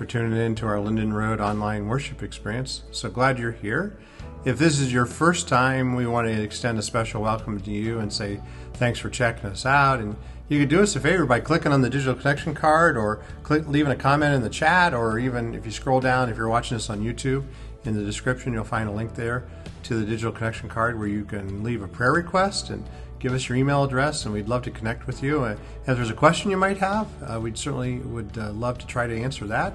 For 0.00 0.06
tuning 0.06 0.40
in 0.40 0.54
to 0.54 0.66
our 0.66 0.80
Linden 0.80 1.12
Road 1.12 1.42
online 1.42 1.86
worship 1.86 2.22
experience. 2.22 2.84
So 2.90 3.10
glad 3.10 3.38
you're 3.38 3.52
here. 3.52 3.98
If 4.46 4.56
this 4.56 4.80
is 4.80 4.90
your 4.90 5.04
first 5.04 5.46
time, 5.46 5.94
we 5.94 6.06
want 6.06 6.26
to 6.26 6.42
extend 6.42 6.78
a 6.78 6.82
special 6.82 7.20
welcome 7.20 7.60
to 7.60 7.70
you 7.70 7.98
and 7.98 8.10
say 8.10 8.40
thanks 8.72 8.98
for 8.98 9.10
checking 9.10 9.50
us 9.50 9.66
out. 9.66 10.00
And 10.00 10.16
you 10.48 10.58
can 10.58 10.70
do 10.70 10.80
us 10.80 10.96
a 10.96 11.00
favor 11.00 11.26
by 11.26 11.40
clicking 11.40 11.70
on 11.70 11.82
the 11.82 11.90
digital 11.90 12.14
connection 12.14 12.54
card 12.54 12.96
or 12.96 13.22
click, 13.42 13.68
leaving 13.68 13.92
a 13.92 13.96
comment 13.96 14.34
in 14.34 14.40
the 14.40 14.48
chat, 14.48 14.94
or 14.94 15.18
even 15.18 15.54
if 15.54 15.66
you 15.66 15.70
scroll 15.70 16.00
down, 16.00 16.30
if 16.30 16.38
you're 16.38 16.48
watching 16.48 16.78
this 16.78 16.88
on 16.88 17.02
YouTube, 17.02 17.44
in 17.84 17.94
the 17.94 18.02
description 18.02 18.54
you'll 18.54 18.64
find 18.64 18.88
a 18.88 18.92
link 18.92 19.14
there 19.14 19.44
to 19.82 19.96
the 19.96 20.06
digital 20.06 20.32
connection 20.32 20.70
card 20.70 20.98
where 20.98 21.08
you 21.08 21.26
can 21.26 21.62
leave 21.62 21.82
a 21.82 21.88
prayer 21.88 22.14
request 22.14 22.70
and 22.70 22.88
give 23.18 23.34
us 23.34 23.50
your 23.50 23.58
email 23.58 23.84
address, 23.84 24.24
and 24.24 24.32
we'd 24.32 24.48
love 24.48 24.62
to 24.62 24.70
connect 24.70 25.06
with 25.06 25.22
you. 25.22 25.44
Uh, 25.44 25.56
if 25.86 25.94
there's 25.96 26.08
a 26.08 26.14
question 26.14 26.50
you 26.50 26.56
might 26.56 26.78
have, 26.78 27.06
uh, 27.22 27.38
we'd 27.38 27.58
certainly 27.58 27.98
would 27.98 28.38
uh, 28.38 28.50
love 28.52 28.78
to 28.78 28.86
try 28.86 29.06
to 29.06 29.14
answer 29.14 29.46
that. 29.46 29.74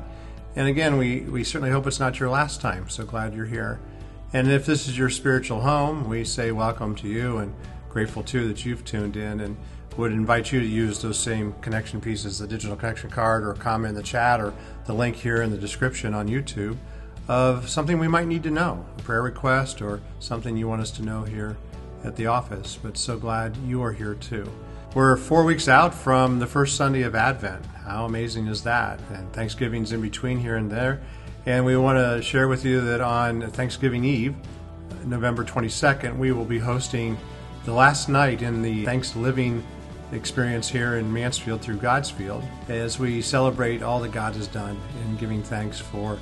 And 0.55 0.67
again, 0.67 0.97
we, 0.97 1.21
we 1.21 1.43
certainly 1.43 1.71
hope 1.71 1.85
it's 1.85 1.99
not 1.99 2.19
your 2.19 2.29
last 2.29 2.61
time. 2.61 2.87
So 2.87 3.03
glad 3.03 3.33
you're 3.33 3.45
here. 3.45 3.79
And 4.31 4.49
if 4.49 4.65
this 4.65 4.87
is 4.87 4.97
your 4.97 5.09
spiritual 5.09 5.61
home, 5.61 6.07
we 6.07 6.23
say 6.23 6.51
welcome 6.51 6.95
to 6.95 7.07
you 7.07 7.37
and 7.37 7.53
grateful 7.89 8.23
too 8.23 8.47
that 8.47 8.65
you've 8.65 8.85
tuned 8.85 9.17
in 9.17 9.41
and 9.41 9.57
would 9.97 10.11
invite 10.11 10.51
you 10.51 10.59
to 10.59 10.65
use 10.65 11.01
those 11.01 11.17
same 11.17 11.53
connection 11.61 12.01
pieces, 12.01 12.39
the 12.39 12.47
digital 12.47 12.75
connection 12.75 13.09
card 13.09 13.45
or 13.45 13.53
comment 13.53 13.89
in 13.89 13.95
the 13.95 14.03
chat 14.03 14.41
or 14.41 14.53
the 14.85 14.93
link 14.93 15.15
here 15.15 15.41
in 15.41 15.51
the 15.51 15.57
description 15.57 16.13
on 16.13 16.27
YouTube 16.27 16.77
of 17.27 17.67
something 17.69 17.97
we 17.97 18.07
might 18.07 18.27
need 18.27 18.43
to 18.43 18.51
know, 18.51 18.85
a 18.97 19.01
prayer 19.01 19.21
request 19.21 19.81
or 19.81 20.01
something 20.19 20.57
you 20.57 20.67
want 20.67 20.81
us 20.81 20.91
to 20.91 21.01
know 21.01 21.23
here 21.23 21.57
at 22.03 22.15
the 22.15 22.27
office, 22.27 22.77
but 22.81 22.97
so 22.97 23.17
glad 23.17 23.55
you 23.65 23.81
are 23.81 23.91
here 23.91 24.15
too. 24.15 24.49
We're 24.95 25.17
four 25.17 25.43
weeks 25.43 25.67
out 25.67 25.93
from 25.93 26.39
the 26.39 26.47
first 26.47 26.77
Sunday 26.77 27.01
of 27.01 27.15
Advent. 27.15 27.65
How 27.83 28.05
amazing 28.05 28.47
is 28.47 28.63
that? 28.63 28.97
And 29.11 29.29
Thanksgiving's 29.33 29.91
in 29.91 29.99
between 29.99 30.39
here 30.39 30.55
and 30.55 30.71
there. 30.71 31.01
And 31.45 31.65
we 31.65 31.75
want 31.75 31.97
to 31.97 32.21
share 32.21 32.47
with 32.47 32.63
you 32.63 32.79
that 32.79 33.01
on 33.01 33.51
Thanksgiving 33.51 34.05
Eve, 34.05 34.33
November 35.03 35.43
22nd, 35.43 36.17
we 36.17 36.31
will 36.31 36.45
be 36.45 36.59
hosting 36.59 37.17
the 37.65 37.73
last 37.73 38.07
night 38.07 38.41
in 38.41 38.61
the 38.61 38.85
Thanksgiving 38.85 39.65
experience 40.13 40.69
here 40.69 40.95
in 40.95 41.11
Mansfield 41.11 41.59
through 41.59 41.79
God's 41.79 42.09
Field 42.09 42.45
as 42.69 42.97
we 42.97 43.21
celebrate 43.21 43.83
all 43.83 43.99
that 43.99 44.13
God 44.13 44.33
has 44.35 44.47
done 44.47 44.79
in 45.03 45.17
giving 45.17 45.43
thanks 45.43 45.77
for 45.77 46.17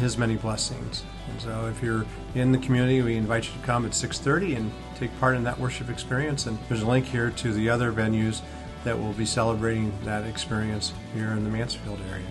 his 0.00 0.18
many 0.18 0.34
blessings. 0.34 1.04
And 1.30 1.40
so 1.40 1.68
if 1.68 1.80
you're 1.80 2.04
in 2.34 2.50
the 2.50 2.58
community, 2.58 3.02
we 3.02 3.14
invite 3.14 3.46
you 3.46 3.52
to 3.52 3.64
come 3.64 3.86
at 3.86 3.94
6:30 3.94 4.56
and 4.56 4.72
take 4.98 5.18
part 5.20 5.36
in 5.36 5.44
that 5.44 5.58
worship 5.58 5.90
experience 5.90 6.46
and 6.46 6.58
there's 6.68 6.82
a 6.82 6.86
link 6.86 7.06
here 7.06 7.30
to 7.30 7.52
the 7.52 7.68
other 7.68 7.92
venues 7.92 8.40
that 8.84 8.98
will 8.98 9.12
be 9.12 9.26
celebrating 9.26 9.92
that 10.04 10.24
experience 10.26 10.92
here 11.12 11.32
in 11.32 11.44
the 11.44 11.50
Mansfield 11.50 11.98
area. 12.10 12.24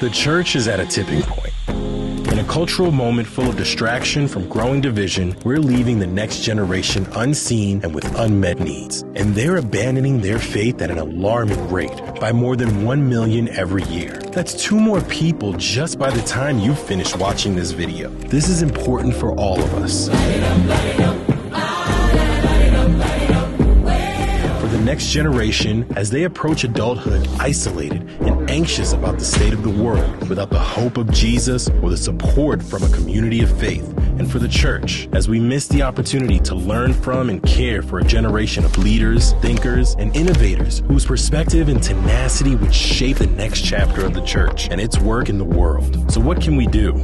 The 0.00 0.10
church 0.10 0.54
is 0.54 0.68
at 0.68 0.80
a 0.80 0.86
tipping 0.86 1.22
point. 1.22 1.54
Cultural 2.48 2.90
moment 2.90 3.28
full 3.28 3.46
of 3.46 3.58
distraction 3.58 4.26
from 4.26 4.48
growing 4.48 4.80
division, 4.80 5.36
we're 5.44 5.58
leaving 5.58 5.98
the 5.98 6.06
next 6.06 6.40
generation 6.40 7.06
unseen 7.12 7.82
and 7.84 7.94
with 7.94 8.06
unmet 8.18 8.58
needs. 8.58 9.02
And 9.16 9.34
they're 9.34 9.58
abandoning 9.58 10.22
their 10.22 10.38
faith 10.38 10.80
at 10.80 10.90
an 10.90 10.96
alarming 10.96 11.70
rate 11.70 12.00
by 12.18 12.32
more 12.32 12.56
than 12.56 12.84
1 12.84 13.06
million 13.06 13.50
every 13.50 13.82
year. 13.84 14.16
That's 14.32 14.54
two 14.54 14.80
more 14.80 15.02
people 15.02 15.52
just 15.52 15.98
by 15.98 16.10
the 16.10 16.22
time 16.22 16.58
you 16.58 16.74
finish 16.74 17.14
watching 17.14 17.54
this 17.54 17.72
video. 17.72 18.08
This 18.08 18.48
is 18.48 18.62
important 18.62 19.14
for 19.14 19.32
all 19.38 19.62
of 19.62 19.74
us. 19.74 20.08
For 24.58 24.66
the 24.68 24.80
next 24.84 25.10
generation 25.10 25.86
as 25.96 26.08
they 26.08 26.24
approach 26.24 26.64
adulthood 26.64 27.28
isolated 27.38 28.08
and 28.22 28.37
anxious 28.48 28.94
about 28.94 29.18
the 29.18 29.24
state 29.24 29.52
of 29.52 29.62
the 29.62 29.70
world 29.70 30.28
without 30.28 30.50
the 30.50 30.58
hope 30.58 30.96
of 30.96 31.10
Jesus 31.12 31.68
or 31.82 31.90
the 31.90 31.96
support 31.96 32.62
from 32.62 32.82
a 32.82 32.88
community 32.88 33.42
of 33.42 33.58
faith. 33.60 33.86
And 34.18 34.30
for 34.30 34.38
the 34.38 34.48
church, 34.48 35.08
as 35.12 35.28
we 35.28 35.38
miss 35.38 35.68
the 35.68 35.82
opportunity 35.82 36.40
to 36.40 36.54
learn 36.54 36.92
from 36.92 37.30
and 37.30 37.42
care 37.42 37.82
for 37.82 37.98
a 37.98 38.04
generation 38.04 38.64
of 38.64 38.76
leaders, 38.78 39.32
thinkers, 39.34 39.94
and 39.98 40.14
innovators 40.16 40.82
whose 40.88 41.04
perspective 41.04 41.68
and 41.68 41.82
tenacity 41.82 42.56
would 42.56 42.74
shape 42.74 43.18
the 43.18 43.26
next 43.26 43.62
chapter 43.62 44.04
of 44.04 44.14
the 44.14 44.22
church 44.22 44.68
and 44.70 44.80
its 44.80 44.98
work 44.98 45.28
in 45.28 45.38
the 45.38 45.44
world. 45.44 46.10
So, 46.10 46.20
what 46.20 46.40
can 46.40 46.56
we 46.56 46.66
do? 46.66 46.94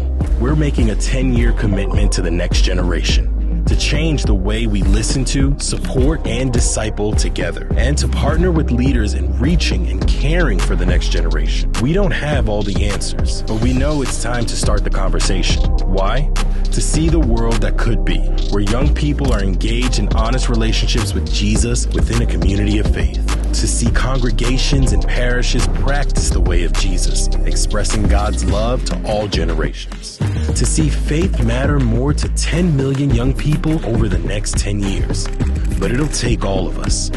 We're 0.41 0.57
making 0.57 0.91
a 0.91 0.97
10 0.97 1.35
year 1.35 1.53
commitment 1.53 2.11
to 2.13 2.23
the 2.23 2.31
next 2.31 2.63
generation 2.63 3.34
to 3.67 3.77
change 3.77 4.25
the 4.25 4.35
way 4.35 4.67
we 4.67 4.83
listen 4.83 5.25
to, 5.27 5.59
support, 5.59 6.27
and 6.27 6.53
disciple 6.53 7.13
together, 7.13 7.69
and 7.77 7.97
to 7.99 8.09
partner 8.09 8.51
with 8.51 8.71
leaders 8.71 9.15
in 9.15 9.39
reaching 9.39 9.89
and 9.89 10.07
caring 10.07 10.59
for 10.59 10.77
the 10.77 10.87
next 10.87 11.09
generation. 11.09 11.73
We 11.83 11.93
don't 11.93 12.11
have 12.11 12.49
all 12.49 12.63
the 12.63 12.87
answers, 12.87 13.43
but 13.43 13.61
we 13.63 13.73
know 13.73 14.03
it's 14.03 14.23
time 14.23 14.47
to 14.47 14.57
start 14.57 14.85
the 14.85 14.91
conversation. 14.91 15.63
Why? 15.87 16.31
To 16.73 16.81
see 16.81 17.09
the 17.09 17.21
world 17.21 17.63
that 17.63 17.79
could 17.79 18.05
be, 18.05 18.19
where 18.51 18.63
young 18.63 18.95
people 18.95 19.33
are 19.33 19.43
engaged 19.43 19.99
in 19.99 20.09
honest 20.15 20.49
relationships 20.49 21.15
with 21.15 21.33
Jesus 21.33 21.87
within 21.89 22.23
a 22.23 22.27
community 22.27 22.79
of 22.79 22.93
faith. 22.93 23.34
To 23.55 23.69
see 23.69 23.91
congregations 23.93 24.93
and 24.93 25.07
parishes 25.07 25.67
practice 25.69 26.29
the 26.29 26.41
way 26.41 26.65
of 26.65 26.73
Jesus, 26.75 27.29
expressing 27.47 28.03
God's 28.09 28.45
love 28.45 28.85
to 28.87 29.03
all 29.07 29.29
generations. 29.29 30.19
To 30.19 30.67
see 30.67 30.91
faith 30.91 31.43
matter 31.43 31.79
more 31.79 32.13
to 32.13 32.29
10 32.35 32.77
million 32.77 33.15
young 33.15 33.33
people 33.33 33.85
over 33.87 34.09
the 34.09 34.19
next 34.19 34.59
10 34.59 34.81
years. 34.81 35.29
But 35.79 35.93
it'll 35.93 36.09
take 36.09 36.45
all 36.45 36.67
of 36.67 36.79
us. 36.79 37.11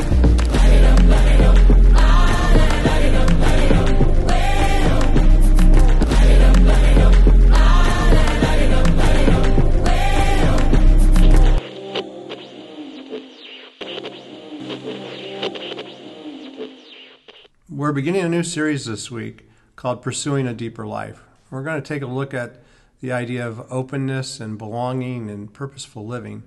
We're 17.88 17.94
beginning 17.94 18.24
a 18.24 18.28
new 18.28 18.44
series 18.44 18.84
this 18.84 19.10
week 19.10 19.48
called 19.78 20.02
Pursuing 20.02 20.46
a 20.46 20.54
Deeper 20.54 20.86
Life. 20.86 21.24
We're 21.50 21.64
going 21.64 21.82
to 21.82 21.88
take 21.88 22.02
a 22.02 22.06
look 22.06 22.34
at 22.34 22.62
the 23.00 23.14
idea 23.14 23.48
of 23.48 23.66
openness 23.72 24.42
and 24.42 24.58
belonging 24.58 25.30
and 25.30 25.54
purposeful 25.54 26.06
living. 26.06 26.44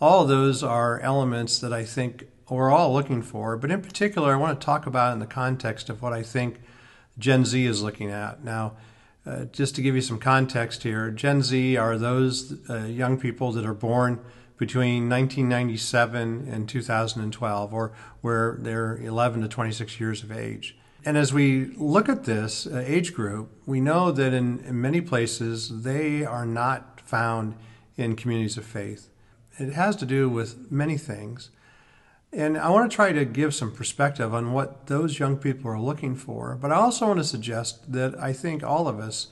All 0.00 0.22
of 0.22 0.28
those 0.28 0.64
are 0.64 0.98
elements 0.98 1.60
that 1.60 1.72
I 1.72 1.84
think 1.84 2.26
we're 2.50 2.72
all 2.72 2.92
looking 2.92 3.22
for, 3.22 3.56
but 3.56 3.70
in 3.70 3.80
particular, 3.80 4.32
I 4.32 4.36
want 4.36 4.60
to 4.60 4.64
talk 4.64 4.84
about 4.84 5.12
in 5.12 5.20
the 5.20 5.26
context 5.26 5.88
of 5.88 6.02
what 6.02 6.12
I 6.12 6.24
think 6.24 6.60
Gen 7.16 7.44
Z 7.44 7.64
is 7.64 7.80
looking 7.80 8.10
at. 8.10 8.42
Now, 8.42 8.72
uh, 9.24 9.44
just 9.44 9.76
to 9.76 9.82
give 9.82 9.94
you 9.94 10.00
some 10.00 10.18
context 10.18 10.82
here, 10.82 11.12
Gen 11.12 11.42
Z 11.42 11.76
are 11.76 11.96
those 11.96 12.68
uh, 12.68 12.86
young 12.86 13.20
people 13.20 13.52
that 13.52 13.64
are 13.64 13.72
born 13.72 14.18
between 14.62 15.08
1997 15.08 16.46
and 16.48 16.68
2012, 16.68 17.74
or 17.74 17.90
where 18.20 18.56
they're 18.60 18.96
11 18.98 19.42
to 19.42 19.48
26 19.48 19.98
years 19.98 20.22
of 20.22 20.30
age. 20.30 20.76
And 21.04 21.16
as 21.16 21.32
we 21.32 21.74
look 21.76 22.08
at 22.08 22.26
this 22.26 22.68
uh, 22.68 22.80
age 22.86 23.12
group, 23.12 23.50
we 23.66 23.80
know 23.80 24.12
that 24.12 24.32
in, 24.32 24.60
in, 24.60 24.80
many 24.80 25.00
places 25.00 25.82
they 25.82 26.24
are 26.24 26.46
not 26.46 27.00
found 27.00 27.56
in 27.96 28.14
communities 28.14 28.56
of 28.56 28.64
faith. 28.64 29.08
It 29.58 29.72
has 29.72 29.96
to 29.96 30.06
do 30.06 30.28
with 30.28 30.70
many 30.70 30.96
things. 30.96 31.50
And 32.32 32.56
I 32.56 32.70
want 32.70 32.88
to 32.88 32.94
try 32.94 33.10
to 33.10 33.24
give 33.24 33.56
some 33.56 33.72
perspective 33.72 34.32
on 34.32 34.52
what 34.52 34.86
those 34.86 35.18
young 35.18 35.38
people 35.38 35.72
are 35.72 35.80
looking 35.80 36.14
for. 36.14 36.54
But 36.54 36.70
I 36.70 36.76
also 36.76 37.08
want 37.08 37.18
to 37.18 37.24
suggest 37.24 37.90
that 37.90 38.16
I 38.16 38.32
think 38.32 38.62
all 38.62 38.86
of 38.86 39.00
us, 39.00 39.26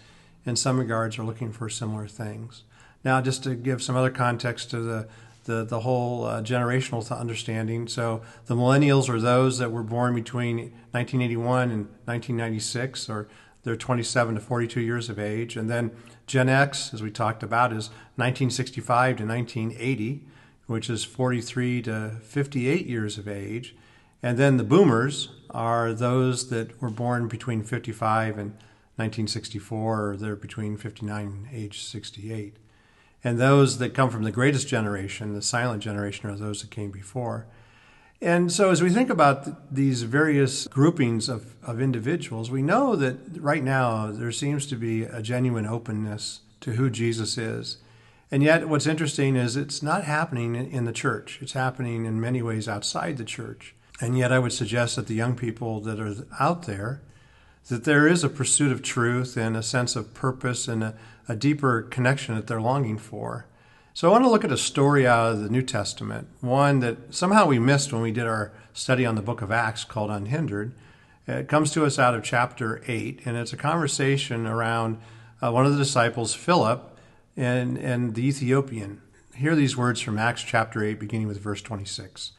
in 0.45 0.57
some 0.57 0.81
regards, 0.81 1.21
are 1.21 1.25
looking 1.25 1.53
for 1.53 1.69
similar 1.69 2.09
things. 2.09 2.65
Now, 3.05 3.21
just 3.21 3.43
to 3.45 3.55
give 3.55 3.83
some 3.83 3.97
other 3.97 4.11
context 4.11 4.71
to 4.71 4.81
the 4.81 5.09
the, 5.45 5.65
the 5.65 5.81
whole 5.81 6.25
uh, 6.25 6.43
generational 6.43 7.19
understanding. 7.19 7.89
So 7.89 8.23
the 8.47 8.55
millennials 8.55 9.09
are 9.09 9.21
those 9.21 9.59
that 9.59 9.73
were 9.73 9.83
born 9.83 10.15
between 10.15 10.57
1981 10.93 11.71
and 11.71 11.87
1996, 12.05 13.09
or 13.09 13.29
they're 13.63 13.77
27 13.77 14.35
to 14.35 14.41
42 14.41 14.81
years 14.81 15.09
of 15.09 15.19
age. 15.19 15.57
And 15.57 15.69
then 15.69 15.91
Gen 16.27 16.49
X, 16.49 16.95
as 16.95 17.03
we 17.03 17.11
talked 17.11 17.43
about, 17.43 17.73
is 17.73 17.89
1965 18.17 19.17
to 19.17 19.27
1980, 19.27 20.25
which 20.67 20.89
is 20.89 21.05
43 21.05 21.83
to 21.83 22.17
58 22.23 22.87
years 22.87 23.19
of 23.19 23.27
age. 23.27 23.75
And 24.23 24.39
then 24.39 24.57
the 24.57 24.65
boomers 24.65 25.31
are 25.51 25.93
those 25.93 26.51
that 26.51 26.81
were 26.81 26.91
born 26.91 27.27
between 27.27 27.65
55 27.65 28.39
and 28.39 28.51
1964, 28.97 30.11
or 30.11 30.17
they're 30.17 30.37
between 30.37 30.77
59 30.77 31.27
and 31.27 31.49
age 31.51 31.83
68. 31.83 32.57
And 33.23 33.39
those 33.39 33.79
that 33.79 33.95
come 33.95 34.11
from 34.11 34.23
the 34.23 34.31
greatest 34.31 34.67
generation, 34.69 35.35
the 35.35 35.43
silent 35.43 35.83
generation, 35.83 36.31
are 36.31 36.37
those 36.37 36.63
that 36.63 36.71
came 36.71 36.91
before. 36.91 37.47
And 38.23 38.53
so, 38.53 38.71
as 38.71 38.83
we 38.83 38.91
think 38.91 39.09
about 39.09 39.75
these 39.75 40.03
various 40.03 40.67
groupings 40.69 41.29
of, 41.29 41.55
of 41.63 41.81
individuals, 41.81 42.51
we 42.51 42.63
know 42.63 42.95
that 42.97 43.17
right 43.39 43.65
now 43.65 44.11
there 44.13 44.33
seems 44.33 44.67
to 44.67 44.77
be 44.77 45.05
a 45.05 45.23
genuine 45.23 45.67
openness 45.67 46.41
to 46.61 46.73
who 46.73 46.91
Jesus 46.91 47.39
is. 47.39 47.79
And 48.31 48.43
yet, 48.43 48.69
what's 48.69 48.87
interesting 48.87 49.37
is 49.37 49.57
it's 49.57 49.83
not 49.83 50.05
happening 50.05 50.55
in 50.55 50.85
the 50.85 50.93
church, 50.93 51.39
it's 51.41 51.55
happening 51.55 52.05
in 52.05 52.21
many 52.21 52.43
ways 52.43 52.69
outside 52.69 53.17
the 53.17 53.25
church. 53.25 53.75
And 54.03 54.17
yet, 54.17 54.33
I 54.33 54.39
would 54.39 54.53
suggest 54.53 54.97
that 54.97 55.07
the 55.07 55.15
young 55.15 55.35
people 55.35 55.81
that 55.81 55.99
are 55.99 56.15
out 56.39 56.63
there 56.65 57.01
that 57.71 57.85
there 57.85 58.07
is 58.07 58.23
a 58.23 58.29
pursuit 58.29 58.71
of 58.71 58.83
truth 58.83 59.37
and 59.37 59.57
a 59.57 59.63
sense 59.63 59.97
of 59.97 60.13
purpose 60.13 60.69
and 60.69 60.85
a, 60.85 60.95
a 61.29 61.35
deeper 61.35 61.83
connection 61.83 62.35
that 62.35 62.47
they're 62.47 62.61
longing 62.61 62.99
for. 62.99 63.47
So 63.95 64.09
I 64.09 64.13
want 64.13 64.25
to 64.25 64.31
look 64.31 64.45
at 64.45 64.53
a 64.53 64.57
story 64.57 65.07
out 65.07 65.33
of 65.33 65.43
the 65.43 65.49
New 65.49 65.63
Testament, 65.63 66.29
one 66.41 66.81
that 66.81 67.13
somehow 67.15 67.47
we 67.47 67.59
missed 67.59 67.93
when 67.93 68.03
we 68.03 68.13
did 68.13 68.27
our 68.27 68.53
study 68.73 69.05
on 69.05 69.15
the 69.15 69.23
book 69.23 69.43
of 69.43 69.51
Acts 69.51 69.85
called 69.85 70.11
Unhindered. 70.11 70.73
It 71.27 71.49
comes 71.49 71.71
to 71.73 71.85
us 71.85 71.99
out 71.99 72.15
of 72.15 72.23
chapter 72.23 72.83
8, 72.87 73.23
and 73.25 73.37
it's 73.37 73.53
a 73.53 73.57
conversation 73.57 74.47
around 74.47 74.99
uh, 75.43 75.51
one 75.51 75.67
of 75.67 75.73
the 75.73 75.79
disciples, 75.79 76.35
Philip, 76.35 76.97
and, 77.37 77.77
and 77.79 78.15
the 78.15 78.27
Ethiopian. 78.27 79.01
Hear 79.35 79.55
these 79.55 79.77
words 79.77 80.01
from 80.01 80.19
Acts 80.19 80.43
chapter 80.43 80.83
8, 80.83 80.99
beginning 80.99 81.29
with 81.29 81.41
verse 81.41 81.63
26. 81.63 82.33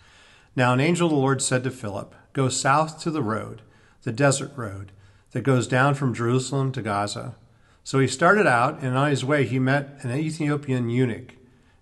Now, 0.55 0.73
an 0.73 0.79
angel 0.79 1.07
of 1.07 1.11
the 1.11 1.17
Lord 1.17 1.41
said 1.41 1.63
to 1.63 1.71
Philip, 1.71 2.13
Go 2.33 2.49
south 2.49 2.99
to 3.01 3.11
the 3.11 3.23
road, 3.23 3.61
the 4.03 4.11
desert 4.11 4.51
road, 4.55 4.91
that 5.31 5.41
goes 5.43 5.67
down 5.67 5.95
from 5.95 6.13
Jerusalem 6.13 6.71
to 6.73 6.81
Gaza. 6.81 7.35
So 7.83 7.99
he 7.99 8.07
started 8.07 8.45
out, 8.45 8.81
and 8.81 8.97
on 8.97 9.09
his 9.09 9.25
way 9.25 9.45
he 9.45 9.59
met 9.59 9.97
an 10.01 10.11
Ethiopian 10.15 10.89
eunuch, 10.89 11.35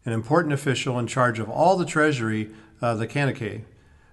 an 0.05 0.13
important 0.13 0.53
official 0.53 0.97
in 0.97 1.07
charge 1.07 1.39
of 1.39 1.49
all 1.49 1.75
the 1.75 1.85
treasury 1.85 2.49
of 2.81 2.99
the 2.99 3.07
Candace, 3.07 3.61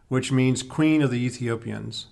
which 0.09 0.33
means 0.33 0.63
Queen 0.63 1.03
of 1.03 1.11
the 1.11 1.25
Ethiopians. 1.25 2.07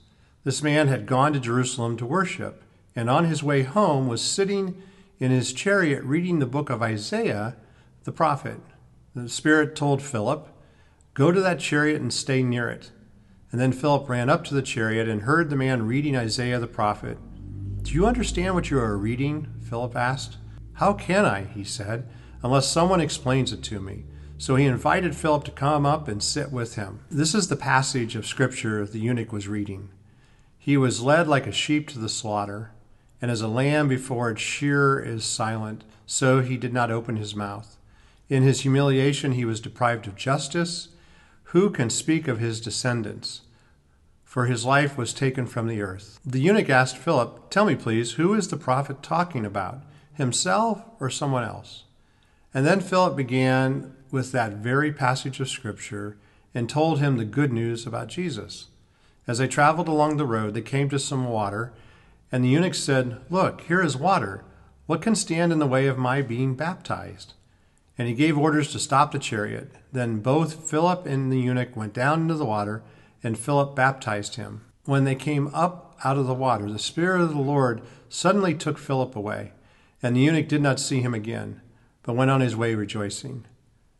This 0.44 0.62
man 0.62 0.88
had 0.88 1.06
gone 1.06 1.32
to 1.32 1.40
Jerusalem 1.40 1.96
to 1.96 2.06
worship, 2.06 2.62
and 2.94 3.10
on 3.10 3.24
his 3.24 3.42
way 3.42 3.62
home 3.62 4.08
was 4.08 4.22
sitting 4.22 4.80
in 5.18 5.30
his 5.30 5.52
chariot 5.52 6.02
reading 6.04 6.38
the 6.38 6.46
book 6.46 6.70
of 6.70 6.82
Isaiah 6.82 7.56
the 8.04 8.12
prophet. 8.12 8.60
The 9.14 9.28
Spirit 9.28 9.74
told 9.74 10.02
Philip, 10.02 10.48
Go 11.14 11.32
to 11.32 11.40
that 11.40 11.60
chariot 11.60 12.00
and 12.00 12.12
stay 12.12 12.42
near 12.42 12.68
it. 12.68 12.90
And 13.54 13.60
then 13.60 13.70
Philip 13.70 14.08
ran 14.08 14.28
up 14.28 14.42
to 14.46 14.54
the 14.54 14.62
chariot 14.62 15.08
and 15.08 15.22
heard 15.22 15.48
the 15.48 15.54
man 15.54 15.86
reading 15.86 16.16
Isaiah 16.16 16.58
the 16.58 16.66
prophet. 16.66 17.18
Do 17.82 17.94
you 17.94 18.04
understand 18.04 18.56
what 18.56 18.68
you 18.68 18.80
are 18.80 18.98
reading? 18.98 19.46
Philip 19.60 19.94
asked. 19.94 20.38
How 20.72 20.92
can 20.92 21.24
I, 21.24 21.44
he 21.44 21.62
said, 21.62 22.08
unless 22.42 22.66
someone 22.66 23.00
explains 23.00 23.52
it 23.52 23.62
to 23.62 23.78
me? 23.78 24.06
So 24.38 24.56
he 24.56 24.64
invited 24.64 25.14
Philip 25.14 25.44
to 25.44 25.52
come 25.52 25.86
up 25.86 26.08
and 26.08 26.20
sit 26.20 26.50
with 26.50 26.74
him. 26.74 27.04
This 27.12 27.32
is 27.32 27.46
the 27.46 27.54
passage 27.54 28.16
of 28.16 28.26
scripture 28.26 28.84
the 28.84 28.98
eunuch 28.98 29.30
was 29.30 29.46
reading. 29.46 29.90
He 30.58 30.76
was 30.76 31.00
led 31.00 31.28
like 31.28 31.46
a 31.46 31.52
sheep 31.52 31.88
to 31.90 32.00
the 32.00 32.08
slaughter, 32.08 32.72
and 33.22 33.30
as 33.30 33.40
a 33.40 33.46
lamb 33.46 33.86
before 33.86 34.30
its 34.30 34.42
shearer 34.42 35.00
is 35.00 35.24
silent, 35.24 35.84
so 36.06 36.40
he 36.40 36.56
did 36.56 36.72
not 36.72 36.90
open 36.90 37.18
his 37.18 37.36
mouth. 37.36 37.76
In 38.28 38.42
his 38.42 38.62
humiliation, 38.62 39.30
he 39.30 39.44
was 39.44 39.60
deprived 39.60 40.08
of 40.08 40.16
justice. 40.16 40.88
Who 41.54 41.70
can 41.70 41.88
speak 41.88 42.26
of 42.26 42.40
his 42.40 42.60
descendants? 42.60 43.42
For 44.24 44.46
his 44.46 44.64
life 44.64 44.98
was 44.98 45.14
taken 45.14 45.46
from 45.46 45.68
the 45.68 45.82
earth. 45.82 46.18
The 46.26 46.40
eunuch 46.40 46.68
asked 46.68 46.96
Philip, 46.96 47.48
Tell 47.48 47.64
me, 47.64 47.76
please, 47.76 48.14
who 48.14 48.34
is 48.34 48.48
the 48.48 48.56
prophet 48.56 49.04
talking 49.04 49.46
about, 49.46 49.82
himself 50.14 50.82
or 50.98 51.08
someone 51.10 51.44
else? 51.44 51.84
And 52.52 52.66
then 52.66 52.80
Philip 52.80 53.14
began 53.14 53.94
with 54.10 54.32
that 54.32 54.54
very 54.54 54.92
passage 54.92 55.38
of 55.38 55.48
Scripture 55.48 56.16
and 56.56 56.68
told 56.68 56.98
him 56.98 57.18
the 57.18 57.24
good 57.24 57.52
news 57.52 57.86
about 57.86 58.08
Jesus. 58.08 58.66
As 59.28 59.38
they 59.38 59.46
traveled 59.46 59.86
along 59.86 60.16
the 60.16 60.26
road, 60.26 60.54
they 60.54 60.60
came 60.60 60.88
to 60.88 60.98
some 60.98 61.28
water, 61.28 61.72
and 62.32 62.42
the 62.42 62.48
eunuch 62.48 62.74
said, 62.74 63.20
Look, 63.30 63.60
here 63.60 63.80
is 63.80 63.96
water. 63.96 64.42
What 64.86 65.02
can 65.02 65.14
stand 65.14 65.52
in 65.52 65.60
the 65.60 65.68
way 65.68 65.86
of 65.86 65.98
my 65.98 66.20
being 66.20 66.56
baptized? 66.56 67.34
And 67.96 68.08
he 68.08 68.14
gave 68.14 68.36
orders 68.36 68.72
to 68.72 68.78
stop 68.78 69.12
the 69.12 69.18
chariot. 69.18 69.70
Then 69.92 70.20
both 70.20 70.68
Philip 70.68 71.06
and 71.06 71.32
the 71.32 71.38
eunuch 71.38 71.76
went 71.76 71.92
down 71.92 72.22
into 72.22 72.34
the 72.34 72.44
water, 72.44 72.82
and 73.22 73.38
Philip 73.38 73.76
baptized 73.76 74.36
him. 74.36 74.62
When 74.84 75.04
they 75.04 75.14
came 75.14 75.48
up 75.54 75.96
out 76.04 76.18
of 76.18 76.26
the 76.26 76.34
water, 76.34 76.70
the 76.70 76.78
Spirit 76.78 77.22
of 77.22 77.30
the 77.30 77.40
Lord 77.40 77.82
suddenly 78.08 78.54
took 78.54 78.78
Philip 78.78 79.16
away, 79.16 79.52
and 80.02 80.14
the 80.14 80.20
eunuch 80.20 80.48
did 80.48 80.60
not 80.60 80.80
see 80.80 81.00
him 81.00 81.14
again, 81.14 81.60
but 82.02 82.16
went 82.16 82.30
on 82.30 82.40
his 82.40 82.56
way 82.56 82.74
rejoicing. 82.74 83.46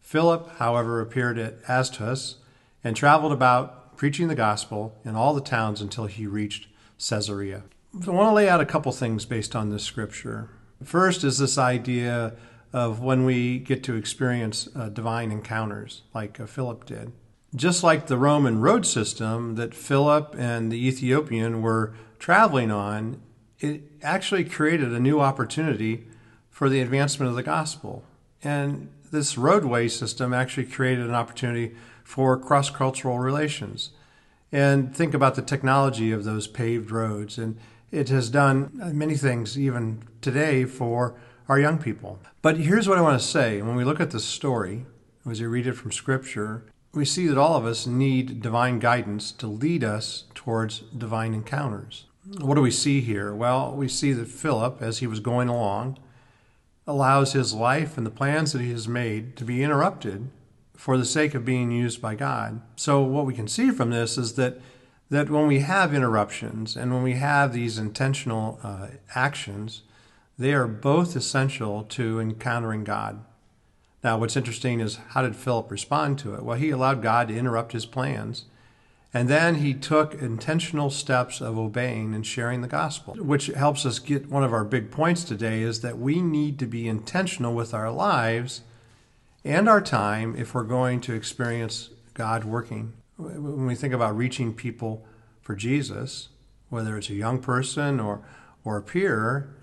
Philip, 0.00 0.58
however, 0.58 1.00
appeared 1.00 1.38
at 1.38 1.62
Azotus 1.66 2.36
and 2.82 2.94
traveled 2.94 3.32
about 3.32 3.96
preaching 3.96 4.28
the 4.28 4.34
gospel 4.34 4.98
in 5.04 5.14
all 5.14 5.32
the 5.34 5.40
towns 5.40 5.80
until 5.80 6.06
he 6.06 6.26
reached 6.26 6.66
Caesarea. 6.98 7.62
I 8.06 8.10
want 8.10 8.28
to 8.28 8.34
lay 8.34 8.48
out 8.48 8.60
a 8.60 8.66
couple 8.66 8.92
things 8.92 9.24
based 9.24 9.56
on 9.56 9.70
this 9.70 9.84
scripture. 9.84 10.50
First 10.82 11.24
is 11.24 11.38
this 11.38 11.56
idea 11.56 12.34
of 12.74 12.98
when 12.98 13.24
we 13.24 13.60
get 13.60 13.84
to 13.84 13.94
experience 13.94 14.68
uh, 14.74 14.88
divine 14.88 15.30
encounters, 15.30 16.02
like 16.12 16.40
uh, 16.40 16.44
Philip 16.44 16.84
did. 16.84 17.12
Just 17.54 17.84
like 17.84 18.08
the 18.08 18.18
Roman 18.18 18.60
road 18.60 18.84
system 18.84 19.54
that 19.54 19.76
Philip 19.76 20.34
and 20.36 20.72
the 20.72 20.88
Ethiopian 20.88 21.62
were 21.62 21.94
traveling 22.18 22.72
on, 22.72 23.22
it 23.60 23.82
actually 24.02 24.44
created 24.44 24.92
a 24.92 24.98
new 24.98 25.20
opportunity 25.20 26.08
for 26.50 26.68
the 26.68 26.80
advancement 26.80 27.30
of 27.30 27.36
the 27.36 27.44
gospel. 27.44 28.02
And 28.42 28.90
this 29.12 29.38
roadway 29.38 29.86
system 29.86 30.34
actually 30.34 30.66
created 30.66 31.06
an 31.06 31.14
opportunity 31.14 31.76
for 32.02 32.36
cross 32.36 32.70
cultural 32.70 33.20
relations. 33.20 33.90
And 34.50 34.94
think 34.94 35.14
about 35.14 35.36
the 35.36 35.42
technology 35.42 36.10
of 36.10 36.24
those 36.24 36.48
paved 36.48 36.90
roads. 36.90 37.38
And 37.38 37.56
it 37.92 38.08
has 38.08 38.30
done 38.30 38.72
many 38.92 39.14
things, 39.14 39.56
even 39.56 40.02
today, 40.20 40.64
for 40.64 41.14
our 41.48 41.58
young 41.58 41.78
people. 41.78 42.18
But 42.42 42.58
here's 42.58 42.88
what 42.88 42.98
I 42.98 43.02
want 43.02 43.20
to 43.20 43.26
say 43.26 43.62
when 43.62 43.76
we 43.76 43.84
look 43.84 44.00
at 44.00 44.10
this 44.10 44.24
story, 44.24 44.86
as 45.28 45.40
we 45.40 45.46
read 45.46 45.66
it 45.66 45.74
from 45.74 45.92
Scripture, 45.92 46.64
we 46.92 47.04
see 47.04 47.26
that 47.26 47.38
all 47.38 47.56
of 47.56 47.66
us 47.66 47.86
need 47.86 48.40
divine 48.40 48.78
guidance 48.78 49.32
to 49.32 49.46
lead 49.46 49.82
us 49.82 50.24
towards 50.34 50.80
divine 50.96 51.34
encounters. 51.34 52.06
What 52.40 52.54
do 52.54 52.62
we 52.62 52.70
see 52.70 53.00
here? 53.00 53.34
Well, 53.34 53.74
we 53.74 53.88
see 53.88 54.12
that 54.12 54.28
Philip, 54.28 54.80
as 54.80 54.98
he 54.98 55.06
was 55.06 55.20
going 55.20 55.48
along, 55.48 55.98
allows 56.86 57.32
his 57.32 57.52
life 57.52 57.98
and 57.98 58.06
the 58.06 58.10
plans 58.10 58.52
that 58.52 58.62
he 58.62 58.70
has 58.70 58.86
made 58.86 59.36
to 59.36 59.44
be 59.44 59.62
interrupted 59.62 60.30
for 60.76 60.96
the 60.96 61.04
sake 61.04 61.34
of 61.34 61.44
being 61.44 61.70
used 61.70 62.00
by 62.00 62.14
God. 62.14 62.60
So 62.76 63.02
what 63.02 63.26
we 63.26 63.34
can 63.34 63.48
see 63.48 63.70
from 63.70 63.90
this 63.90 64.16
is 64.18 64.34
that 64.34 64.60
that 65.10 65.30
when 65.30 65.46
we 65.46 65.60
have 65.60 65.94
interruptions 65.94 66.76
and 66.76 66.92
when 66.92 67.02
we 67.02 67.12
have 67.12 67.52
these 67.52 67.78
intentional 67.78 68.58
uh, 68.62 68.88
actions, 69.14 69.82
they 70.38 70.52
are 70.52 70.66
both 70.66 71.16
essential 71.16 71.84
to 71.84 72.20
encountering 72.20 72.84
God. 72.84 73.24
Now, 74.02 74.18
what's 74.18 74.36
interesting 74.36 74.80
is 74.80 74.98
how 75.10 75.22
did 75.22 75.36
Philip 75.36 75.70
respond 75.70 76.18
to 76.20 76.34
it? 76.34 76.42
Well, 76.42 76.58
he 76.58 76.70
allowed 76.70 77.02
God 77.02 77.28
to 77.28 77.36
interrupt 77.36 77.72
his 77.72 77.86
plans. 77.86 78.44
And 79.14 79.28
then 79.28 79.56
he 79.56 79.74
took 79.74 80.14
intentional 80.14 80.90
steps 80.90 81.40
of 81.40 81.56
obeying 81.56 82.14
and 82.14 82.26
sharing 82.26 82.62
the 82.62 82.68
gospel, 82.68 83.14
which 83.14 83.46
helps 83.46 83.86
us 83.86 84.00
get 84.00 84.28
one 84.28 84.42
of 84.42 84.52
our 84.52 84.64
big 84.64 84.90
points 84.90 85.22
today 85.22 85.62
is 85.62 85.82
that 85.82 85.98
we 85.98 86.20
need 86.20 86.58
to 86.58 86.66
be 86.66 86.88
intentional 86.88 87.54
with 87.54 87.72
our 87.72 87.92
lives 87.92 88.62
and 89.44 89.68
our 89.68 89.80
time 89.80 90.34
if 90.36 90.52
we're 90.52 90.64
going 90.64 91.00
to 91.02 91.14
experience 91.14 91.90
God 92.12 92.44
working. 92.44 92.94
When 93.16 93.66
we 93.66 93.76
think 93.76 93.94
about 93.94 94.16
reaching 94.16 94.52
people 94.52 95.06
for 95.40 95.54
Jesus, 95.54 96.28
whether 96.68 96.98
it's 96.98 97.10
a 97.10 97.14
young 97.14 97.38
person 97.38 98.00
or, 98.00 98.20
or 98.64 98.76
a 98.76 98.82
peer, 98.82 99.54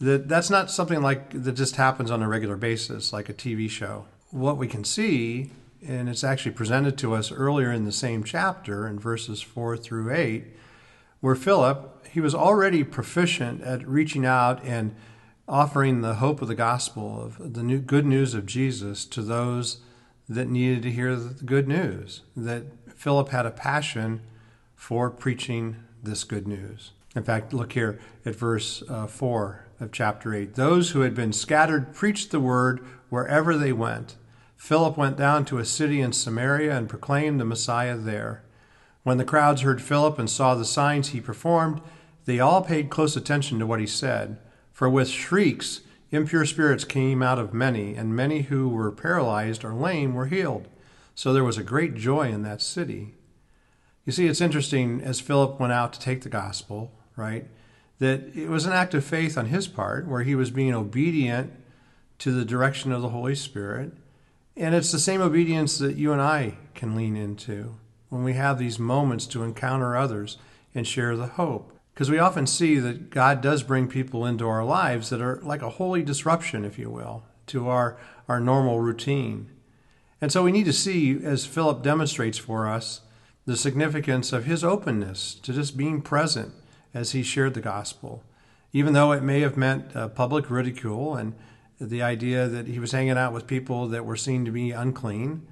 that 0.00 0.28
that's 0.28 0.50
not 0.50 0.70
something 0.70 1.00
like 1.00 1.30
that 1.30 1.52
just 1.52 1.76
happens 1.76 2.10
on 2.10 2.22
a 2.22 2.28
regular 2.28 2.56
basis, 2.56 3.12
like 3.12 3.28
a 3.28 3.34
TV 3.34 3.68
show. 3.70 4.06
What 4.30 4.56
we 4.56 4.66
can 4.66 4.84
see, 4.84 5.50
and 5.86 6.08
it's 6.08 6.24
actually 6.24 6.52
presented 6.52 6.98
to 6.98 7.14
us 7.14 7.30
earlier 7.30 7.70
in 7.70 7.84
the 7.84 7.92
same 7.92 8.24
chapter 8.24 8.88
in 8.88 8.98
verses 8.98 9.40
four 9.40 9.76
through 9.76 10.12
eight, 10.12 10.44
where 11.20 11.34
Philip, 11.34 12.06
he 12.08 12.20
was 12.20 12.34
already 12.34 12.84
proficient 12.84 13.62
at 13.62 13.86
reaching 13.86 14.26
out 14.26 14.62
and 14.64 14.94
offering 15.46 16.00
the 16.00 16.14
hope 16.14 16.42
of 16.42 16.48
the 16.48 16.54
gospel 16.54 17.22
of 17.22 17.54
the 17.54 17.62
new, 17.62 17.78
good 17.78 18.06
news 18.06 18.34
of 18.34 18.46
Jesus 18.46 19.04
to 19.04 19.22
those 19.22 19.78
that 20.28 20.48
needed 20.48 20.82
to 20.82 20.90
hear 20.90 21.14
the 21.16 21.44
good 21.44 21.68
news. 21.68 22.22
That 22.36 22.64
Philip 22.94 23.28
had 23.28 23.46
a 23.46 23.50
passion 23.50 24.22
for 24.74 25.10
preaching 25.10 25.76
this 26.02 26.24
good 26.24 26.48
news. 26.48 26.92
In 27.14 27.22
fact, 27.22 27.52
look 27.52 27.72
here 27.72 28.00
at 28.26 28.34
verse 28.34 28.82
uh, 28.88 29.06
4 29.06 29.63
of 29.84 29.92
chapter 29.92 30.34
8. 30.34 30.56
Those 30.56 30.90
who 30.90 31.02
had 31.02 31.14
been 31.14 31.32
scattered 31.32 31.94
preached 31.94 32.32
the 32.32 32.40
word 32.40 32.84
wherever 33.10 33.56
they 33.56 33.72
went. 33.72 34.16
Philip 34.56 34.96
went 34.96 35.16
down 35.16 35.44
to 35.44 35.58
a 35.58 35.64
city 35.64 36.00
in 36.00 36.12
Samaria 36.12 36.76
and 36.76 36.88
proclaimed 36.88 37.38
the 37.38 37.44
Messiah 37.44 37.96
there. 37.96 38.42
When 39.04 39.18
the 39.18 39.24
crowds 39.24 39.60
heard 39.60 39.82
Philip 39.82 40.18
and 40.18 40.28
saw 40.28 40.54
the 40.54 40.64
signs 40.64 41.08
he 41.08 41.20
performed, 41.20 41.82
they 42.24 42.40
all 42.40 42.62
paid 42.62 42.90
close 42.90 43.14
attention 43.14 43.58
to 43.58 43.66
what 43.66 43.78
he 43.78 43.86
said. 43.86 44.38
For 44.72 44.88
with 44.88 45.08
shrieks 45.08 45.82
impure 46.10 46.46
spirits 46.46 46.84
came 46.84 47.22
out 47.22 47.38
of 47.38 47.52
many, 47.52 47.94
and 47.94 48.16
many 48.16 48.42
who 48.42 48.68
were 48.68 48.90
paralyzed 48.90 49.64
or 49.64 49.74
lame 49.74 50.14
were 50.14 50.26
healed. 50.26 50.68
So 51.14 51.32
there 51.32 51.44
was 51.44 51.58
a 51.58 51.62
great 51.62 51.94
joy 51.94 52.28
in 52.28 52.42
that 52.42 52.62
city. 52.62 53.14
You 54.04 54.12
see, 54.12 54.26
it's 54.26 54.40
interesting 54.40 55.00
as 55.00 55.20
Philip 55.20 55.60
went 55.60 55.72
out 55.72 55.92
to 55.92 56.00
take 56.00 56.22
the 56.22 56.28
gospel, 56.28 56.92
right? 57.16 57.46
That 57.98 58.36
it 58.36 58.48
was 58.48 58.66
an 58.66 58.72
act 58.72 58.94
of 58.94 59.04
faith 59.04 59.38
on 59.38 59.46
his 59.46 59.68
part 59.68 60.06
where 60.06 60.22
he 60.22 60.34
was 60.34 60.50
being 60.50 60.74
obedient 60.74 61.52
to 62.18 62.32
the 62.32 62.44
direction 62.44 62.92
of 62.92 63.02
the 63.02 63.10
Holy 63.10 63.34
Spirit. 63.34 63.92
And 64.56 64.74
it's 64.74 64.92
the 64.92 64.98
same 64.98 65.20
obedience 65.20 65.78
that 65.78 65.96
you 65.96 66.12
and 66.12 66.20
I 66.20 66.56
can 66.74 66.94
lean 66.94 67.16
into 67.16 67.74
when 68.08 68.24
we 68.24 68.34
have 68.34 68.58
these 68.58 68.78
moments 68.78 69.26
to 69.26 69.42
encounter 69.42 69.96
others 69.96 70.38
and 70.74 70.86
share 70.86 71.16
the 71.16 71.26
hope. 71.26 71.72
Because 71.92 72.10
we 72.10 72.18
often 72.18 72.46
see 72.46 72.78
that 72.78 73.10
God 73.10 73.40
does 73.40 73.62
bring 73.62 73.86
people 73.88 74.26
into 74.26 74.48
our 74.48 74.64
lives 74.64 75.10
that 75.10 75.20
are 75.20 75.40
like 75.42 75.62
a 75.62 75.70
holy 75.70 76.02
disruption, 76.02 76.64
if 76.64 76.78
you 76.78 76.90
will, 76.90 77.24
to 77.46 77.68
our, 77.68 77.96
our 78.28 78.40
normal 78.40 78.80
routine. 78.80 79.48
And 80.20 80.32
so 80.32 80.42
we 80.42 80.52
need 80.52 80.64
to 80.64 80.72
see, 80.72 81.22
as 81.24 81.46
Philip 81.46 81.82
demonstrates 81.82 82.38
for 82.38 82.68
us, 82.68 83.02
the 83.46 83.56
significance 83.56 84.32
of 84.32 84.44
his 84.44 84.64
openness 84.64 85.34
to 85.42 85.52
just 85.52 85.76
being 85.76 86.00
present 86.00 86.52
as 86.94 87.12
he 87.12 87.22
shared 87.22 87.54
the 87.54 87.60
gospel, 87.60 88.22
even 88.72 88.94
though 88.94 89.12
it 89.12 89.22
may 89.22 89.40
have 89.40 89.56
meant 89.56 89.94
uh, 89.94 90.08
public 90.08 90.48
ridicule 90.48 91.16
and 91.16 91.34
the 91.80 92.02
idea 92.02 92.48
that 92.48 92.68
he 92.68 92.78
was 92.78 92.92
hanging 92.92 93.18
out 93.18 93.32
with 93.32 93.46
people 93.46 93.88
that 93.88 94.06
were 94.06 94.16
seen 94.16 94.44
to 94.44 94.50
be 94.50 94.70
unclean 94.70 95.46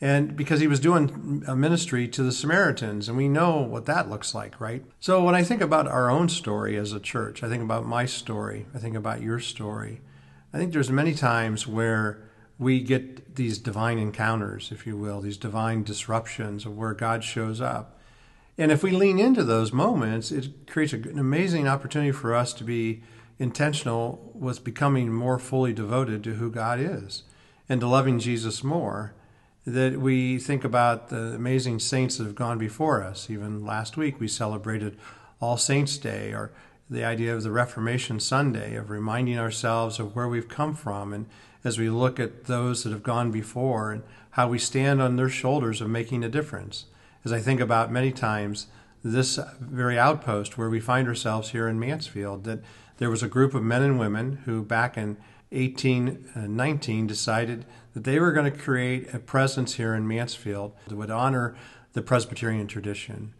and 0.00 0.34
because 0.34 0.60
he 0.60 0.66
was 0.66 0.80
doing 0.80 1.44
a 1.46 1.54
ministry 1.54 2.08
to 2.08 2.22
the 2.22 2.32
Samaritans, 2.32 3.06
and 3.08 3.18
we 3.18 3.28
know 3.28 3.58
what 3.58 3.84
that 3.84 4.08
looks 4.08 4.34
like, 4.34 4.58
right? 4.58 4.82
So 4.98 5.22
when 5.22 5.34
I 5.34 5.42
think 5.42 5.60
about 5.60 5.86
our 5.86 6.10
own 6.10 6.30
story 6.30 6.76
as 6.76 6.92
a 6.92 7.00
church, 7.00 7.42
I 7.42 7.50
think 7.50 7.62
about 7.62 7.84
my 7.84 8.06
story, 8.06 8.66
I 8.74 8.78
think 8.78 8.96
about 8.96 9.20
your 9.20 9.40
story. 9.40 10.00
I 10.54 10.58
think 10.58 10.72
there's 10.72 10.90
many 10.90 11.12
times 11.14 11.66
where 11.66 12.22
we 12.58 12.80
get 12.80 13.36
these 13.36 13.58
divine 13.58 13.98
encounters, 13.98 14.72
if 14.72 14.86
you 14.86 14.96
will, 14.96 15.20
these 15.20 15.36
divine 15.36 15.82
disruptions 15.82 16.64
of 16.64 16.76
where 16.76 16.94
God 16.94 17.22
shows 17.22 17.60
up. 17.60 17.99
And 18.60 18.70
if 18.70 18.82
we 18.82 18.90
lean 18.90 19.18
into 19.18 19.42
those 19.42 19.72
moments, 19.72 20.30
it 20.30 20.66
creates 20.68 20.92
an 20.92 21.18
amazing 21.18 21.66
opportunity 21.66 22.12
for 22.12 22.34
us 22.34 22.52
to 22.52 22.62
be 22.62 23.02
intentional 23.38 24.32
with 24.34 24.64
becoming 24.64 25.10
more 25.10 25.38
fully 25.38 25.72
devoted 25.72 26.22
to 26.24 26.34
who 26.34 26.50
God 26.50 26.78
is 26.78 27.22
and 27.70 27.80
to 27.80 27.86
loving 27.86 28.18
Jesus 28.18 28.62
more 28.62 29.14
that 29.64 29.98
we 29.98 30.38
think 30.38 30.62
about 30.62 31.08
the 31.08 31.32
amazing 31.34 31.78
saints 31.78 32.18
that 32.18 32.24
have 32.24 32.34
gone 32.34 32.58
before 32.58 33.02
us. 33.02 33.30
Even 33.30 33.64
last 33.64 33.96
week, 33.96 34.20
we 34.20 34.28
celebrated 34.28 34.98
All 35.40 35.56
Saints' 35.56 35.96
Day, 35.96 36.34
or 36.34 36.52
the 36.90 37.02
idea 37.02 37.34
of 37.34 37.42
the 37.42 37.50
Reformation 37.50 38.20
Sunday, 38.20 38.76
of 38.76 38.90
reminding 38.90 39.38
ourselves 39.38 39.98
of 39.98 40.14
where 40.14 40.28
we've 40.28 40.48
come 40.48 40.74
from. 40.74 41.14
And 41.14 41.24
as 41.64 41.78
we 41.78 41.88
look 41.88 42.20
at 42.20 42.44
those 42.44 42.84
that 42.84 42.92
have 42.92 43.02
gone 43.02 43.30
before 43.30 43.90
and 43.90 44.02
how 44.32 44.48
we 44.48 44.58
stand 44.58 45.00
on 45.00 45.16
their 45.16 45.30
shoulders 45.30 45.80
of 45.80 45.88
making 45.88 46.22
a 46.24 46.28
difference. 46.28 46.84
As 47.24 47.32
I 47.32 47.40
think 47.40 47.60
about 47.60 47.92
many 47.92 48.12
times, 48.12 48.66
this 49.02 49.38
very 49.60 49.98
outpost 49.98 50.56
where 50.56 50.70
we 50.70 50.80
find 50.80 51.08
ourselves 51.08 51.50
here 51.50 51.68
in 51.68 51.78
Mansfield, 51.78 52.44
that 52.44 52.60
there 52.98 53.10
was 53.10 53.22
a 53.22 53.28
group 53.28 53.54
of 53.54 53.62
men 53.62 53.82
and 53.82 53.98
women 53.98 54.42
who, 54.44 54.62
back 54.62 54.96
in 54.96 55.16
1819, 55.50 57.06
decided 57.06 57.64
that 57.94 58.04
they 58.04 58.20
were 58.20 58.32
going 58.32 58.50
to 58.50 58.58
create 58.58 59.12
a 59.12 59.18
presence 59.18 59.74
here 59.74 59.94
in 59.94 60.06
Mansfield 60.06 60.72
that 60.86 60.96
would 60.96 61.10
honor 61.10 61.56
the 61.92 62.02
Presbyterian 62.02 62.66
tradition. 62.66 63.34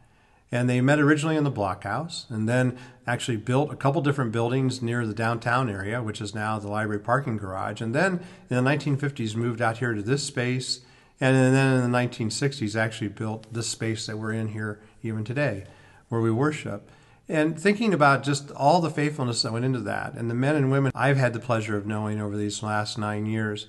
And 0.52 0.68
they 0.68 0.80
met 0.80 0.98
originally 0.98 1.36
in 1.36 1.44
the 1.44 1.50
blockhouse 1.50 2.28
and 2.28 2.48
then 2.48 2.76
actually 3.06 3.36
built 3.36 3.72
a 3.72 3.76
couple 3.76 4.02
different 4.02 4.32
buildings 4.32 4.82
near 4.82 5.06
the 5.06 5.14
downtown 5.14 5.70
area, 5.70 6.02
which 6.02 6.20
is 6.20 6.34
now 6.34 6.58
the 6.58 6.68
library 6.68 7.00
parking 7.00 7.36
garage. 7.36 7.80
And 7.80 7.94
then 7.94 8.20
in 8.48 8.56
the 8.56 8.70
1950s, 8.70 9.36
moved 9.36 9.62
out 9.62 9.78
here 9.78 9.94
to 9.94 10.02
this 10.02 10.24
space. 10.24 10.80
And 11.20 11.36
then 11.36 11.82
in 11.82 11.92
the 11.92 11.98
1960s, 11.98 12.74
actually 12.74 13.08
built 13.08 13.52
this 13.52 13.68
space 13.68 14.06
that 14.06 14.18
we're 14.18 14.32
in 14.32 14.48
here 14.48 14.80
even 15.02 15.22
today, 15.22 15.64
where 16.08 16.20
we 16.20 16.30
worship. 16.30 16.90
And 17.28 17.60
thinking 17.60 17.92
about 17.92 18.24
just 18.24 18.50
all 18.52 18.80
the 18.80 18.90
faithfulness 18.90 19.42
that 19.42 19.52
went 19.52 19.64
into 19.64 19.80
that, 19.80 20.14
and 20.14 20.30
the 20.30 20.34
men 20.34 20.56
and 20.56 20.70
women 20.70 20.90
I've 20.94 21.18
had 21.18 21.32
the 21.32 21.38
pleasure 21.38 21.76
of 21.76 21.86
knowing 21.86 22.20
over 22.20 22.36
these 22.36 22.62
last 22.62 22.98
nine 22.98 23.26
years, 23.26 23.66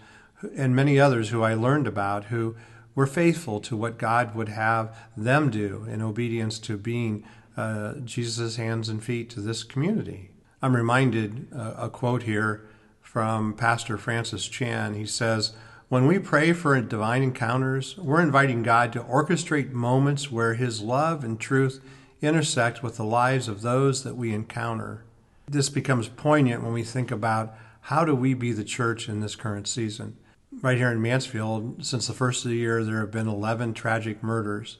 and 0.56 0.76
many 0.76 1.00
others 1.00 1.30
who 1.30 1.44
I 1.44 1.54
learned 1.54 1.88
about 1.88 2.26
who 2.26 2.56
were 2.96 3.06
faithful 3.06 3.60
to 3.62 3.78
what 3.78 3.98
God 3.98 4.34
would 4.34 4.50
have 4.50 4.98
them 5.16 5.50
do 5.50 5.86
in 5.90 6.02
obedience 6.02 6.58
to 6.60 6.78
being 6.78 7.24
uh, 7.56 7.96
Jesus' 8.04 8.56
hands 8.56 8.90
and 8.90 9.04
feet 9.04 9.30
to 9.32 9.42
this 9.42 9.64
community. 9.64 10.32
I'm 10.62 10.76
reminded 10.76 11.48
uh, 11.56 11.74
a 11.78 11.90
quote 11.90 12.24
here 12.24 12.68
from 13.02 13.54
Pastor 13.54 13.98
Francis 13.98 14.48
Chan. 14.48 14.94
He 14.94 15.06
says, 15.06 15.54
When 15.92 16.08
we 16.08 16.20
pray 16.20 16.54
for 16.54 16.80
divine 16.80 17.22
encounters, 17.22 17.98
we're 17.98 18.22
inviting 18.22 18.64
God 18.64 18.94
to 18.94 19.04
orchestrate 19.04 19.74
moments 19.74 20.32
where 20.32 20.54
His 20.54 20.80
love 20.80 21.22
and 21.22 21.38
truth 21.38 21.84
intersect 22.22 22.82
with 22.82 22.96
the 22.96 23.04
lives 23.04 23.50
of 23.50 23.62
those 23.62 24.06
that 24.06 24.16
we 24.16 24.34
encounter. 24.34 25.04
This 25.50 25.68
becomes 25.68 26.08
poignant 26.08 26.64
when 26.64 26.72
we 26.72 26.84
think 26.84 27.12
about 27.12 27.54
how 27.82 28.06
do 28.06 28.16
we 28.16 28.34
be 28.34 28.54
the 28.54 28.64
church 28.64 29.10
in 29.10 29.20
this 29.20 29.36
current 29.36 29.68
season 29.68 30.16
right 30.62 30.78
here 30.78 30.94
in 30.94 31.02
Mansfield, 31.02 31.86
since 31.86 32.08
the 32.08 32.14
first 32.14 32.46
of 32.46 32.52
the 32.52 32.58
year, 32.58 32.86
there 32.86 33.02
have 33.02 33.12
been 33.12 33.28
11 33.28 33.74
tragic 33.74 34.24
murders, 34.24 34.78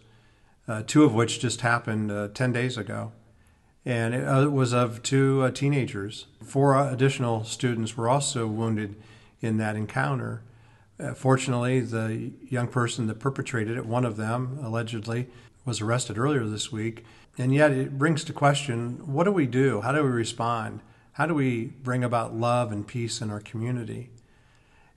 uh, 0.66 0.82
two 0.88 1.04
of 1.04 1.14
which 1.14 1.42
just 1.42 1.60
happened 1.60 2.10
uh, 2.10 2.30
10 2.30 2.54
days 2.54 2.78
ago. 2.78 3.12
And 3.84 4.16
it 4.16 4.26
uh, 4.26 4.50
was 4.50 4.74
of 4.74 5.04
two 5.04 5.42
uh, 5.42 5.52
teenagers. 5.52 6.28
Four 6.42 6.90
additional 6.90 7.44
students 7.44 7.98
were 7.98 8.08
also 8.08 8.48
wounded 8.48 8.96
in 9.42 9.58
that 9.58 9.76
encounter. 9.76 10.42
Uh, 11.02 11.14
fortunately, 11.14 11.80
the 11.80 12.32
young 12.48 12.68
person 12.68 13.08
that 13.08 13.20
perpetrated 13.20 13.78
it, 13.78 13.86
one 13.86 14.06
of 14.06 14.18
them 14.18 14.60
allegedly, 14.62 15.28
was 15.66 15.82
arrested 15.82 16.18
earlier 16.18 16.46
this 16.46 16.72
week. 16.72 17.04
And 17.38 17.54
yet 17.54 17.72
it 17.72 17.98
brings 17.98 18.24
to 18.26 18.34
question 18.34 19.00
what 19.12 19.24
do 19.24 19.32
we 19.32 19.48
do? 19.48 19.82
How 19.82 19.92
do 19.92 20.04
we 20.04 20.10
respond? 20.10 20.82
How 21.14 21.26
do 21.26 21.34
we 21.34 21.66
bring 21.66 22.04
about 22.04 22.36
love 22.36 22.72
and 22.72 22.86
peace 22.86 23.22
in 23.22 23.30
our 23.30 23.40
community? 23.40 24.10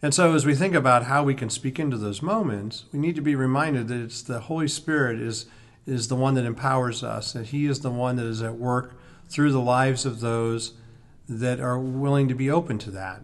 And 0.02 0.12
so, 0.12 0.34
as 0.34 0.44
we 0.44 0.54
think 0.54 0.74
about 0.74 1.04
how 1.04 1.24
we 1.24 1.34
can 1.34 1.48
speak 1.48 1.78
into 1.78 1.96
those 1.96 2.20
moments, 2.20 2.84
we 2.92 2.98
need 2.98 3.14
to 3.14 3.22
be 3.22 3.34
reminded 3.34 3.88
that 3.88 4.02
it's 4.02 4.20
the 4.20 4.40
Holy 4.40 4.68
Spirit 4.68 5.18
is, 5.18 5.46
is 5.86 6.08
the 6.08 6.16
one 6.16 6.34
that 6.34 6.44
empowers 6.44 7.02
us, 7.02 7.32
that 7.32 7.46
He 7.46 7.64
is 7.64 7.80
the 7.80 7.90
one 7.90 8.16
that 8.16 8.26
is 8.26 8.42
at 8.42 8.56
work 8.56 8.98
through 9.28 9.52
the 9.52 9.60
lives 9.60 10.04
of 10.04 10.20
those 10.20 10.74
that 11.26 11.60
are 11.60 11.78
willing 11.78 12.28
to 12.28 12.34
be 12.34 12.50
open 12.50 12.78
to 12.78 12.90
that. 12.90 13.22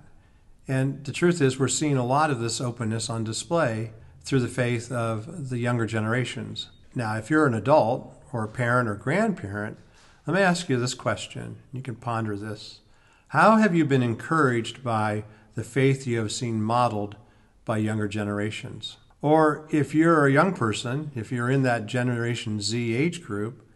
And 0.70 1.04
the 1.04 1.12
truth 1.12 1.40
is, 1.42 1.58
we're 1.58 1.68
seeing 1.68 1.96
a 1.96 2.06
lot 2.06 2.30
of 2.30 2.40
this 2.40 2.60
openness 2.60 3.10
on 3.10 3.24
display 3.24 3.92
through 4.22 4.40
the 4.40 4.48
faith 4.48 4.92
of 4.92 5.48
the 5.50 5.58
younger 5.58 5.86
generations. 5.86 6.68
Now, 6.94 7.16
if 7.16 7.28
you're 7.28 7.46
an 7.46 7.54
adult 7.54 8.14
or 8.32 8.44
a 8.44 8.48
parent 8.48 8.88
or 8.88 8.94
grandparent, 8.94 9.78
let 10.26 10.34
me 10.36 10.42
ask 10.42 10.68
you 10.68 10.78
this 10.78 10.94
question. 10.94 11.56
You 11.72 11.82
can 11.82 11.96
ponder 11.96 12.36
this. 12.36 12.80
How 13.28 13.56
have 13.56 13.74
you 13.74 13.84
been 13.84 14.02
encouraged 14.02 14.84
by 14.84 15.24
the 15.54 15.64
faith 15.64 16.06
you 16.06 16.18
have 16.18 16.32
seen 16.32 16.62
modeled 16.62 17.16
by 17.64 17.78
younger 17.78 18.08
generations. 18.08 18.96
Or 19.22 19.66
if 19.70 19.94
you're 19.94 20.26
a 20.26 20.32
young 20.32 20.54
person, 20.54 21.10
if 21.14 21.30
you're 21.30 21.50
in 21.50 21.62
that 21.62 21.86
Generation 21.86 22.60
Z 22.60 22.94
age 22.94 23.22
group, 23.22 23.66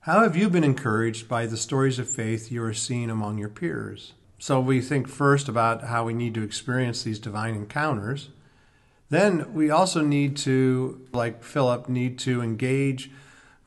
how 0.00 0.22
have 0.22 0.36
you 0.36 0.48
been 0.48 0.64
encouraged 0.64 1.28
by 1.28 1.46
the 1.46 1.56
stories 1.56 1.98
of 1.98 2.08
faith 2.08 2.52
you 2.52 2.62
are 2.62 2.74
seeing 2.74 3.10
among 3.10 3.38
your 3.38 3.48
peers? 3.48 4.12
So 4.44 4.60
we 4.60 4.82
think 4.82 5.08
first 5.08 5.48
about 5.48 5.84
how 5.84 6.04
we 6.04 6.12
need 6.12 6.34
to 6.34 6.42
experience 6.42 7.02
these 7.02 7.18
divine 7.18 7.54
encounters. 7.54 8.28
Then 9.08 9.54
we 9.54 9.70
also 9.70 10.02
need 10.02 10.36
to, 10.36 11.00
like 11.14 11.42
Philip, 11.42 11.88
need 11.88 12.18
to 12.18 12.42
engage 12.42 13.10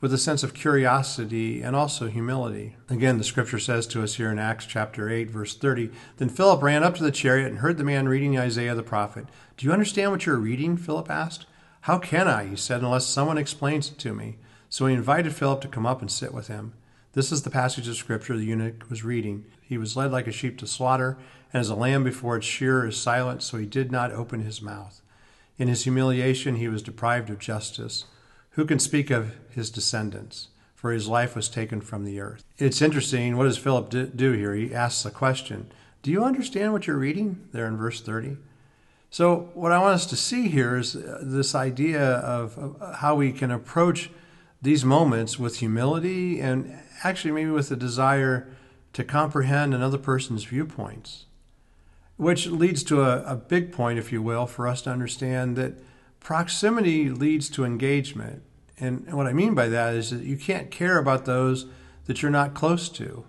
with 0.00 0.12
a 0.12 0.18
sense 0.18 0.44
of 0.44 0.54
curiosity 0.54 1.62
and 1.62 1.74
also 1.74 2.06
humility. 2.06 2.76
Again, 2.88 3.18
the 3.18 3.24
scripture 3.24 3.58
says 3.58 3.88
to 3.88 4.04
us 4.04 4.14
here 4.14 4.30
in 4.30 4.38
Acts 4.38 4.66
chapter 4.66 5.10
8, 5.10 5.28
verse 5.28 5.56
30 5.56 5.90
Then 6.18 6.28
Philip 6.28 6.62
ran 6.62 6.84
up 6.84 6.94
to 6.94 7.02
the 7.02 7.10
chariot 7.10 7.48
and 7.48 7.58
heard 7.58 7.76
the 7.76 7.82
man 7.82 8.08
reading 8.08 8.38
Isaiah 8.38 8.76
the 8.76 8.84
prophet. 8.84 9.26
Do 9.56 9.66
you 9.66 9.72
understand 9.72 10.12
what 10.12 10.26
you're 10.26 10.36
reading? 10.36 10.76
Philip 10.76 11.10
asked. 11.10 11.46
How 11.80 11.98
can 11.98 12.28
I, 12.28 12.46
he 12.46 12.54
said, 12.54 12.82
unless 12.82 13.04
someone 13.04 13.36
explains 13.36 13.90
it 13.90 13.98
to 13.98 14.14
me? 14.14 14.36
So 14.68 14.86
he 14.86 14.94
invited 14.94 15.34
Philip 15.34 15.60
to 15.62 15.66
come 15.68 15.86
up 15.86 16.00
and 16.00 16.08
sit 16.08 16.32
with 16.32 16.46
him. 16.46 16.74
This 17.18 17.32
is 17.32 17.42
the 17.42 17.50
passage 17.50 17.88
of 17.88 17.96
scripture 17.96 18.36
the 18.36 18.44
eunuch 18.44 18.88
was 18.88 19.02
reading. 19.02 19.44
He 19.60 19.76
was 19.76 19.96
led 19.96 20.12
like 20.12 20.28
a 20.28 20.32
sheep 20.32 20.56
to 20.58 20.68
slaughter, 20.68 21.18
and 21.52 21.60
as 21.60 21.68
a 21.68 21.74
lamb 21.74 22.04
before 22.04 22.36
its 22.36 22.46
shearer 22.46 22.86
is 22.86 22.96
silent, 22.96 23.42
so 23.42 23.58
he 23.58 23.66
did 23.66 23.90
not 23.90 24.12
open 24.12 24.42
his 24.42 24.62
mouth. 24.62 25.02
In 25.58 25.66
his 25.66 25.82
humiliation, 25.82 26.54
he 26.54 26.68
was 26.68 26.80
deprived 26.80 27.28
of 27.28 27.40
justice. 27.40 28.04
Who 28.50 28.64
can 28.64 28.78
speak 28.78 29.10
of 29.10 29.34
his 29.50 29.68
descendants? 29.68 30.50
For 30.76 30.92
his 30.92 31.08
life 31.08 31.34
was 31.34 31.48
taken 31.48 31.80
from 31.80 32.04
the 32.04 32.20
earth. 32.20 32.44
It's 32.56 32.80
interesting. 32.80 33.36
What 33.36 33.46
does 33.46 33.58
Philip 33.58 33.90
do 34.14 34.32
here? 34.34 34.54
He 34.54 34.72
asks 34.72 35.04
a 35.04 35.10
question 35.10 35.72
Do 36.04 36.12
you 36.12 36.22
understand 36.22 36.72
what 36.72 36.86
you're 36.86 36.96
reading? 36.96 37.48
There 37.50 37.66
in 37.66 37.76
verse 37.76 38.00
30. 38.00 38.36
So, 39.10 39.50
what 39.54 39.72
I 39.72 39.80
want 39.80 39.94
us 39.94 40.06
to 40.06 40.16
see 40.16 40.46
here 40.46 40.76
is 40.76 40.94
uh, 40.94 41.18
this 41.20 41.56
idea 41.56 42.00
of 42.00 42.76
how 42.98 43.16
we 43.16 43.32
can 43.32 43.50
approach 43.50 44.08
these 44.62 44.84
moments 44.84 45.36
with 45.36 45.58
humility 45.58 46.40
and 46.40 46.78
actually 47.04 47.32
maybe 47.32 47.50
with 47.50 47.70
a 47.70 47.76
desire 47.76 48.48
to 48.92 49.04
comprehend 49.04 49.74
another 49.74 49.98
person's 49.98 50.44
viewpoints, 50.44 51.26
which 52.16 52.46
leads 52.46 52.82
to 52.84 53.02
a, 53.02 53.22
a 53.24 53.36
big 53.36 53.72
point, 53.72 53.98
if 53.98 54.10
you 54.12 54.22
will, 54.22 54.46
for 54.46 54.66
us 54.66 54.82
to 54.82 54.90
understand 54.90 55.56
that 55.56 55.74
proximity 56.20 57.08
leads 57.10 57.48
to 57.50 57.64
engagement. 57.64 58.42
And 58.78 59.12
what 59.12 59.26
I 59.26 59.32
mean 59.32 59.54
by 59.54 59.68
that 59.68 59.94
is 59.94 60.10
that 60.10 60.22
you 60.22 60.36
can't 60.36 60.70
care 60.70 60.98
about 60.98 61.24
those 61.24 61.66
that 62.06 62.22
you're 62.22 62.30
not 62.30 62.54
close 62.54 62.88
to, 62.90 63.24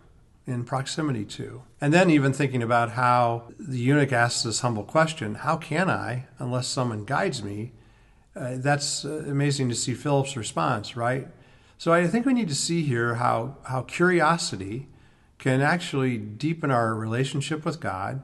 in 0.49 0.63
proximity 0.63 1.25
to. 1.25 1.63
And 1.79 1.93
then 1.93 2.09
even 2.09 2.33
thinking 2.33 2.63
about 2.63 2.91
how 2.91 3.51
the 3.59 3.77
eunuch 3.77 4.11
asks 4.11 4.43
this 4.43 4.61
humble 4.61 4.83
question 4.83 5.35
how 5.35 5.57
can 5.57 5.89
I, 5.89 6.25
unless 6.39 6.67
someone 6.67 7.05
guides 7.05 7.43
me? 7.43 7.73
Uh, 8.35 8.55
that's 8.55 9.05
uh, 9.05 9.23
amazing 9.27 9.69
to 9.69 9.75
see 9.75 9.93
Philip's 9.93 10.35
response, 10.35 10.95
right? 10.95 11.27
So 11.79 11.93
I 11.93 12.07
think 12.07 12.25
we 12.25 12.33
need 12.33 12.49
to 12.49 12.55
see 12.55 12.83
here 12.83 13.15
how, 13.15 13.55
how 13.63 13.83
curiosity 13.83 14.89
can 15.37 15.61
actually 15.61 16.17
deepen 16.17 16.71
our 16.71 16.93
relationship 16.93 17.63
with 17.63 17.79
God 17.79 18.21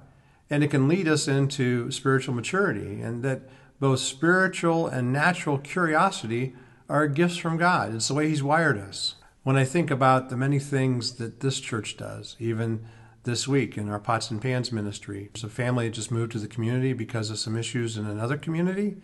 and 0.49 0.61
it 0.61 0.67
can 0.67 0.89
lead 0.89 1.07
us 1.07 1.25
into 1.25 1.89
spiritual 1.89 2.35
maturity, 2.35 3.01
and 3.01 3.23
that 3.23 3.49
both 3.79 3.99
spiritual 3.99 4.87
and 4.87 5.11
natural 5.13 5.57
curiosity 5.57 6.53
are 6.89 7.07
gifts 7.07 7.37
from 7.37 7.57
God. 7.57 7.95
It's 7.95 8.09
the 8.09 8.13
way 8.13 8.27
He's 8.27 8.43
wired 8.43 8.77
us. 8.77 9.15
When 9.43 9.55
I 9.55 9.63
think 9.63 9.89
about 9.89 10.29
the 10.29 10.37
many 10.37 10.59
things 10.59 11.13
that 11.13 11.39
this 11.39 11.61
church 11.61 11.95
does, 11.95 12.35
even 12.39 12.85
this 13.23 13.47
week 13.47 13.77
in 13.77 13.89
our 13.89 13.99
Pots 13.99 14.29
and 14.29 14.41
Pans 14.41 14.71
ministry, 14.71 15.29
there's 15.33 15.45
a 15.45 15.49
family 15.49 15.87
that 15.87 15.95
just 15.95 16.11
moved 16.11 16.33
to 16.33 16.39
the 16.39 16.47
community 16.47 16.91
because 16.91 17.29
of 17.29 17.39
some 17.39 17.57
issues 17.57 17.97
in 17.97 18.05
another 18.05 18.37
community, 18.37 18.97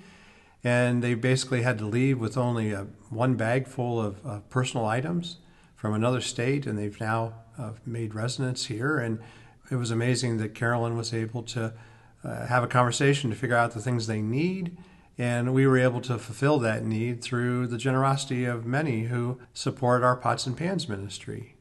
and 0.64 1.04
they 1.04 1.14
basically 1.14 1.64
had 1.64 1.78
to 1.80 1.86
leave 1.86 2.20
with 2.20 2.38
only 2.38 2.72
a, 2.72 2.88
one 3.10 3.36
bag 3.36 3.68
full 3.68 4.00
of, 4.00 4.24
of 4.26 4.50
personal 4.50 4.86
items 4.86 5.38
from 5.76 5.94
another 5.94 6.22
state, 6.22 6.68
and 6.68 6.78
they've 6.78 7.00
now 7.00 7.34
uh, 7.58 7.72
made 7.86 8.14
residence 8.14 8.66
here. 8.66 8.98
And 8.98 9.20
it 9.72 9.76
was 9.76 9.90
amazing 9.90 10.38
that 10.38 10.54
Carolyn 10.54 10.96
was 10.96 11.14
able 11.14 11.44
to 11.44 11.74
uh, 12.24 12.46
have 12.46 12.64
a 12.64 12.68
conversation 12.68 13.30
to 13.32 13.36
figure 13.36 13.56
out 13.56 13.72
the 13.72 13.82
things 13.82 14.06
they 14.06 14.22
need. 14.22 14.78
And 15.18 15.54
we 15.54 15.66
were 15.66 15.78
able 15.78 16.02
to 16.02 16.18
fulfill 16.18 16.60
that 16.60 16.86
need 16.86 17.22
through 17.22 17.68
the 17.68 17.78
generosity 17.78 18.46
of 18.46 18.66
many 18.66 19.04
who 19.04 19.40
support 19.54 20.04
our 20.04 20.16
Pots 20.16 20.46
and 20.46 20.56
Pans 20.56 20.88
ministry. 20.88 21.56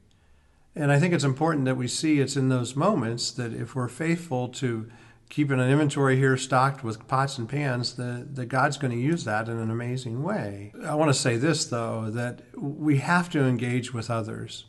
And 0.75 0.93
I 0.93 0.99
think 0.99 1.13
it's 1.13 1.25
important 1.25 1.65
that 1.65 1.77
we 1.77 1.89
see 1.89 2.21
it's 2.21 2.37
in 2.37 2.49
those 2.49 2.77
moments 2.77 3.31
that 3.33 3.53
if 3.53 3.75
we're 3.75 3.89
faithful 3.89 4.49
to 4.49 4.89
keeping 5.31 5.59
an 5.59 5.71
inventory 5.71 6.17
here 6.17 6.37
stocked 6.37 6.85
with 6.85 7.09
pots 7.09 7.39
and 7.39 7.49
pans, 7.49 7.95
that, 7.95 8.35
that 8.35 8.47
God's 8.47 8.77
going 8.77 8.93
to 8.93 8.99
use 8.99 9.25
that 9.25 9.49
in 9.49 9.57
an 9.59 9.71
amazing 9.71 10.23
way. 10.23 10.73
I 10.85 10.95
want 10.95 11.09
to 11.09 11.19
say 11.19 11.39
this, 11.39 11.65
though, 11.65 12.11
that 12.11 12.43
we 12.55 12.99
have 12.99 13.31
to 13.31 13.41
engage 13.41 13.95
with 13.95 14.11
others 14.11 14.67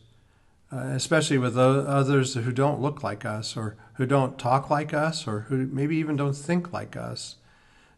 uh, 0.74 0.92
especially 0.94 1.38
with 1.38 1.58
others 1.58 2.34
who 2.34 2.52
don't 2.52 2.82
look 2.82 3.04
like 3.04 3.26
us 3.26 3.58
or 3.58 3.76
who 3.96 4.06
don't 4.06 4.40
talk 4.40 4.70
like 4.70 4.94
us 4.94 5.28
or 5.28 5.42
who 5.42 5.68
maybe 5.68 5.98
even 5.98 6.16
don't 6.16 6.36
think 6.36 6.72
like 6.72 6.96
us, 6.96 7.36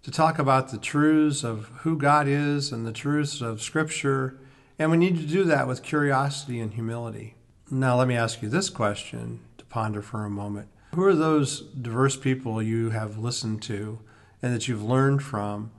to 0.01 0.11
talk 0.11 0.39
about 0.39 0.69
the 0.69 0.77
truths 0.77 1.43
of 1.43 1.67
who 1.81 1.97
God 1.97 2.27
is 2.27 2.71
and 2.71 2.85
the 2.85 2.91
truths 2.91 3.41
of 3.41 3.61
Scripture. 3.61 4.39
And 4.79 4.89
we 4.89 4.97
need 4.97 5.17
to 5.17 5.27
do 5.27 5.43
that 5.43 5.67
with 5.67 5.83
curiosity 5.83 6.59
and 6.59 6.73
humility. 6.73 7.35
Now, 7.69 7.95
let 7.97 8.07
me 8.07 8.15
ask 8.15 8.41
you 8.41 8.49
this 8.49 8.69
question 8.69 9.41
to 9.57 9.65
ponder 9.65 10.01
for 10.01 10.25
a 10.25 10.29
moment. 10.29 10.67
Who 10.93 11.03
are 11.05 11.15
those 11.15 11.61
diverse 11.61 12.15
people 12.15 12.61
you 12.61 12.91
have 12.91 13.17
listened 13.17 13.63
to 13.63 13.97
and 14.43 14.53
that 14.53 14.67
you've 14.67 14.83
learned 14.83 15.23
from 15.23 15.71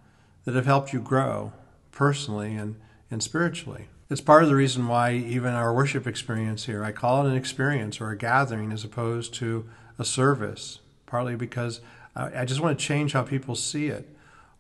that 0.45 0.57
have 0.57 0.67
helped 0.67 0.93
you 0.93 1.01
grow 1.01 1.53
personally 1.93 2.57
and, 2.57 2.75
and 3.13 3.23
spiritually? 3.23 3.87
It's 4.11 4.21
part 4.21 4.43
of 4.43 4.49
the 4.49 4.57
reason 4.57 4.89
why 4.89 5.13
even 5.13 5.55
our 5.55 5.73
worship 5.73 6.09
experience 6.09 6.67
here, 6.67 6.83
I 6.83 6.91
call 6.91 7.25
it 7.25 7.31
an 7.31 7.37
experience 7.37 8.01
or 8.01 8.11
a 8.11 8.17
gathering 8.17 8.73
as 8.73 8.83
opposed 8.83 9.33
to 9.35 9.69
a 10.01 10.05
service, 10.05 10.81
partly 11.07 11.37
because 11.37 11.81
I 12.17 12.45
just 12.45 12.61
want 12.61 12.77
to 12.77 12.85
change 12.85 13.13
how 13.13 13.23
people 13.23 13.55
see 13.55 13.87
it, 13.87 14.09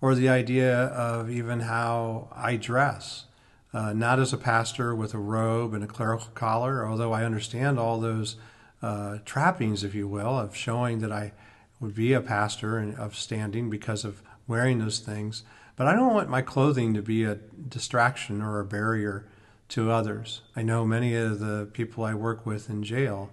or 0.00 0.14
the 0.14 0.28
idea 0.28 0.72
of 0.72 1.30
even 1.30 1.60
how 1.60 2.28
I 2.32 2.56
dress. 2.56 3.24
Uh, 3.72 3.92
not 3.92 4.20
as 4.20 4.32
a 4.32 4.38
pastor 4.38 4.94
with 4.94 5.14
a 5.14 5.18
robe 5.18 5.74
and 5.74 5.82
a 5.82 5.88
clerical 5.88 6.28
collar, 6.34 6.86
although 6.86 7.12
I 7.12 7.24
understand 7.24 7.76
all 7.76 7.98
those 7.98 8.36
uh, 8.84 9.18
trappings, 9.24 9.82
if 9.82 9.94
you 9.94 10.06
will, 10.06 10.38
of 10.38 10.54
showing 10.54 10.98
that 10.98 11.10
I 11.10 11.32
would 11.80 11.94
be 11.94 12.12
a 12.12 12.20
pastor 12.20 12.76
and 12.76 12.94
of 12.96 13.16
standing 13.16 13.70
because 13.70 14.04
of 14.04 14.22
wearing 14.46 14.78
those 14.78 14.98
things. 14.98 15.42
But 15.74 15.86
I 15.86 15.94
don't 15.94 16.12
want 16.12 16.28
my 16.28 16.42
clothing 16.42 16.92
to 16.92 17.00
be 17.00 17.24
a 17.24 17.36
distraction 17.68 18.42
or 18.42 18.60
a 18.60 18.64
barrier 18.64 19.24
to 19.70 19.90
others. 19.90 20.42
I 20.54 20.62
know 20.62 20.84
many 20.84 21.14
of 21.16 21.40
the 21.40 21.66
people 21.72 22.04
I 22.04 22.12
work 22.12 22.44
with 22.44 22.68
in 22.68 22.82
jail, 22.82 23.30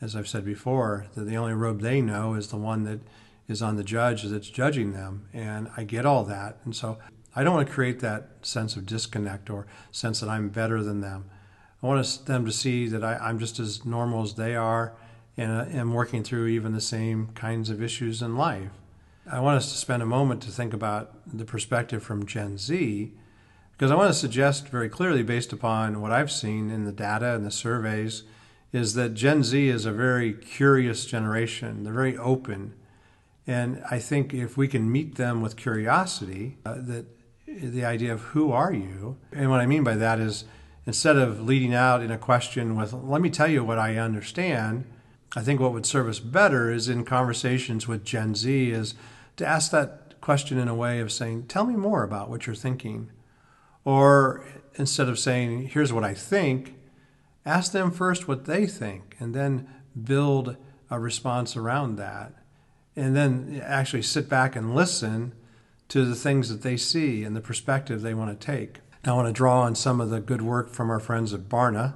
as 0.00 0.14
I've 0.14 0.28
said 0.28 0.44
before, 0.44 1.06
that 1.16 1.24
the 1.24 1.36
only 1.36 1.52
robe 1.52 1.80
they 1.80 2.00
know 2.00 2.34
is 2.34 2.48
the 2.48 2.56
one 2.56 2.84
that 2.84 3.00
is 3.48 3.60
on 3.60 3.74
the 3.74 3.82
judge 3.82 4.22
that's 4.22 4.48
judging 4.50 4.92
them. 4.92 5.26
And 5.32 5.68
I 5.76 5.82
get 5.82 6.06
all 6.06 6.22
that. 6.26 6.58
And 6.64 6.76
so 6.76 6.98
I 7.34 7.42
don't 7.42 7.54
want 7.54 7.66
to 7.66 7.74
create 7.74 7.98
that 8.00 8.28
sense 8.42 8.76
of 8.76 8.86
disconnect 8.86 9.50
or 9.50 9.66
sense 9.90 10.20
that 10.20 10.28
I'm 10.28 10.48
better 10.48 10.80
than 10.80 11.00
them. 11.00 11.24
I 11.82 11.86
want 11.86 12.26
them 12.26 12.44
to 12.44 12.52
see 12.52 12.86
that 12.88 13.02
I, 13.02 13.28
am 13.28 13.38
just 13.38 13.58
as 13.58 13.84
normal 13.84 14.22
as 14.22 14.34
they 14.34 14.54
are 14.54 14.92
and 15.36 15.50
am 15.74 15.94
working 15.94 16.22
through 16.22 16.46
even 16.46 16.72
the 16.72 16.80
same 16.80 17.28
kinds 17.34 17.70
of 17.70 17.82
issues 17.82 18.22
in 18.22 18.36
life. 18.36 18.70
I 19.30 19.40
want 19.40 19.56
us 19.56 19.72
to 19.72 19.78
spend 19.78 20.02
a 20.02 20.06
moment 20.06 20.42
to 20.42 20.50
think 20.50 20.72
about 20.72 21.12
the 21.26 21.44
perspective 21.44 22.02
from 22.02 22.26
Gen 22.26 22.58
Z 22.58 23.12
because 23.72 23.90
I 23.90 23.96
want 23.96 24.10
to 24.10 24.18
suggest 24.18 24.68
very 24.68 24.88
clearly, 24.88 25.24
based 25.24 25.52
upon 25.52 26.00
what 26.00 26.12
I've 26.12 26.30
seen 26.30 26.70
in 26.70 26.84
the 26.84 26.92
data 26.92 27.34
and 27.34 27.44
the 27.44 27.50
surveys, 27.50 28.22
is 28.72 28.94
that 28.94 29.14
Gen 29.14 29.42
Z 29.42 29.68
is 29.68 29.86
a 29.86 29.92
very 29.92 30.32
curious 30.32 31.04
generation. 31.04 31.82
They're 31.82 31.92
very 31.92 32.16
open. 32.16 32.74
And 33.44 33.82
I 33.90 33.98
think 33.98 34.32
if 34.32 34.56
we 34.56 34.68
can 34.68 34.92
meet 34.92 35.16
them 35.16 35.40
with 35.40 35.56
curiosity, 35.56 36.58
uh, 36.64 36.76
that 36.78 37.06
the 37.46 37.84
idea 37.84 38.12
of 38.12 38.20
who 38.20 38.52
are 38.52 38.72
you, 38.72 39.16
and 39.32 39.50
what 39.50 39.60
I 39.60 39.66
mean 39.66 39.82
by 39.82 39.96
that 39.96 40.20
is 40.20 40.44
instead 40.86 41.16
of 41.16 41.40
leading 41.40 41.74
out 41.74 42.02
in 42.02 42.10
a 42.10 42.18
question 42.18 42.76
with, 42.76 42.92
let 42.92 43.20
me 43.20 43.30
tell 43.30 43.48
you 43.48 43.64
what 43.64 43.78
I 43.78 43.96
understand, 43.96 44.84
I 45.34 45.40
think 45.42 45.60
what 45.60 45.72
would 45.72 45.86
serve 45.86 46.08
us 46.08 46.20
better 46.20 46.70
is 46.70 46.88
in 46.88 47.04
conversations 47.04 47.88
with 47.88 48.04
Gen 48.04 48.34
Z 48.34 48.70
is 48.70 48.94
to 49.36 49.46
ask 49.46 49.70
that 49.70 50.20
question 50.20 50.58
in 50.58 50.68
a 50.68 50.74
way 50.74 51.00
of 51.00 51.10
saying, 51.10 51.44
tell 51.46 51.64
me 51.64 51.74
more 51.74 52.02
about 52.02 52.28
what 52.28 52.46
you're 52.46 52.54
thinking. 52.54 53.10
Or 53.84 54.44
instead 54.74 55.08
of 55.08 55.18
saying, 55.18 55.68
here's 55.68 55.92
what 55.92 56.04
I 56.04 56.14
think, 56.14 56.76
ask 57.46 57.72
them 57.72 57.90
first 57.90 58.28
what 58.28 58.44
they 58.44 58.66
think 58.66 59.16
and 59.18 59.34
then 59.34 59.68
build 60.00 60.56
a 60.90 61.00
response 61.00 61.56
around 61.56 61.96
that. 61.96 62.34
And 62.94 63.16
then 63.16 63.62
actually 63.64 64.02
sit 64.02 64.28
back 64.28 64.54
and 64.54 64.74
listen 64.74 65.32
to 65.88 66.04
the 66.04 66.14
things 66.14 66.50
that 66.50 66.62
they 66.62 66.76
see 66.76 67.24
and 67.24 67.34
the 67.34 67.40
perspective 67.40 68.02
they 68.02 68.14
want 68.14 68.38
to 68.38 68.46
take. 68.46 68.81
I 69.04 69.12
want 69.14 69.26
to 69.26 69.32
draw 69.32 69.62
on 69.62 69.74
some 69.74 70.00
of 70.00 70.10
the 70.10 70.20
good 70.20 70.42
work 70.42 70.70
from 70.70 70.88
our 70.88 71.00
friends 71.00 71.34
at 71.34 71.48
Barna. 71.48 71.94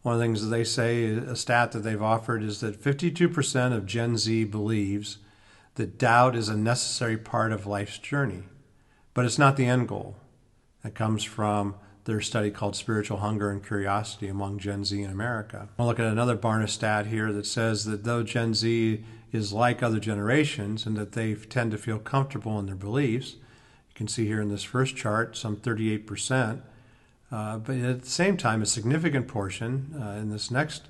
One 0.00 0.14
of 0.14 0.18
the 0.18 0.24
things 0.24 0.42
that 0.42 0.48
they 0.48 0.64
say, 0.64 1.04
a 1.04 1.36
stat 1.36 1.72
that 1.72 1.80
they've 1.80 2.02
offered, 2.02 2.42
is 2.42 2.60
that 2.60 2.82
52% 2.82 3.76
of 3.76 3.86
Gen 3.86 4.16
Z 4.16 4.44
believes 4.44 5.18
that 5.74 5.98
doubt 5.98 6.34
is 6.34 6.48
a 6.48 6.56
necessary 6.56 7.18
part 7.18 7.52
of 7.52 7.66
life's 7.66 7.98
journey, 7.98 8.44
but 9.12 9.26
it's 9.26 9.38
not 9.38 9.56
the 9.56 9.66
end 9.66 9.88
goal. 9.88 10.16
That 10.82 10.94
comes 10.94 11.22
from 11.22 11.74
their 12.04 12.20
study 12.20 12.50
called 12.50 12.76
Spiritual 12.76 13.18
Hunger 13.18 13.50
and 13.50 13.64
Curiosity 13.64 14.26
Among 14.26 14.58
Gen 14.58 14.84
Z 14.84 15.00
in 15.00 15.10
America. 15.10 15.68
I'll 15.78 15.86
look 15.86 16.00
at 16.00 16.06
another 16.06 16.36
Barna 16.36 16.68
stat 16.68 17.06
here 17.06 17.30
that 17.32 17.46
says 17.46 17.84
that 17.84 18.04
though 18.04 18.22
Gen 18.22 18.54
Z 18.54 19.04
is 19.32 19.52
like 19.52 19.82
other 19.82 20.00
generations 20.00 20.86
and 20.86 20.96
that 20.96 21.12
they 21.12 21.34
tend 21.34 21.70
to 21.70 21.78
feel 21.78 21.98
comfortable 21.98 22.58
in 22.58 22.66
their 22.66 22.74
beliefs, 22.74 23.36
can 24.02 24.08
see 24.08 24.26
here 24.26 24.40
in 24.40 24.48
this 24.48 24.64
first 24.64 24.96
chart 24.96 25.36
some 25.36 25.56
38%, 25.56 26.60
uh, 27.30 27.58
but 27.58 27.76
at 27.76 28.02
the 28.02 28.08
same 28.08 28.36
time, 28.36 28.60
a 28.60 28.66
significant 28.66 29.28
portion 29.28 29.94
uh, 29.96 30.18
in 30.20 30.28
this 30.28 30.50
next 30.50 30.88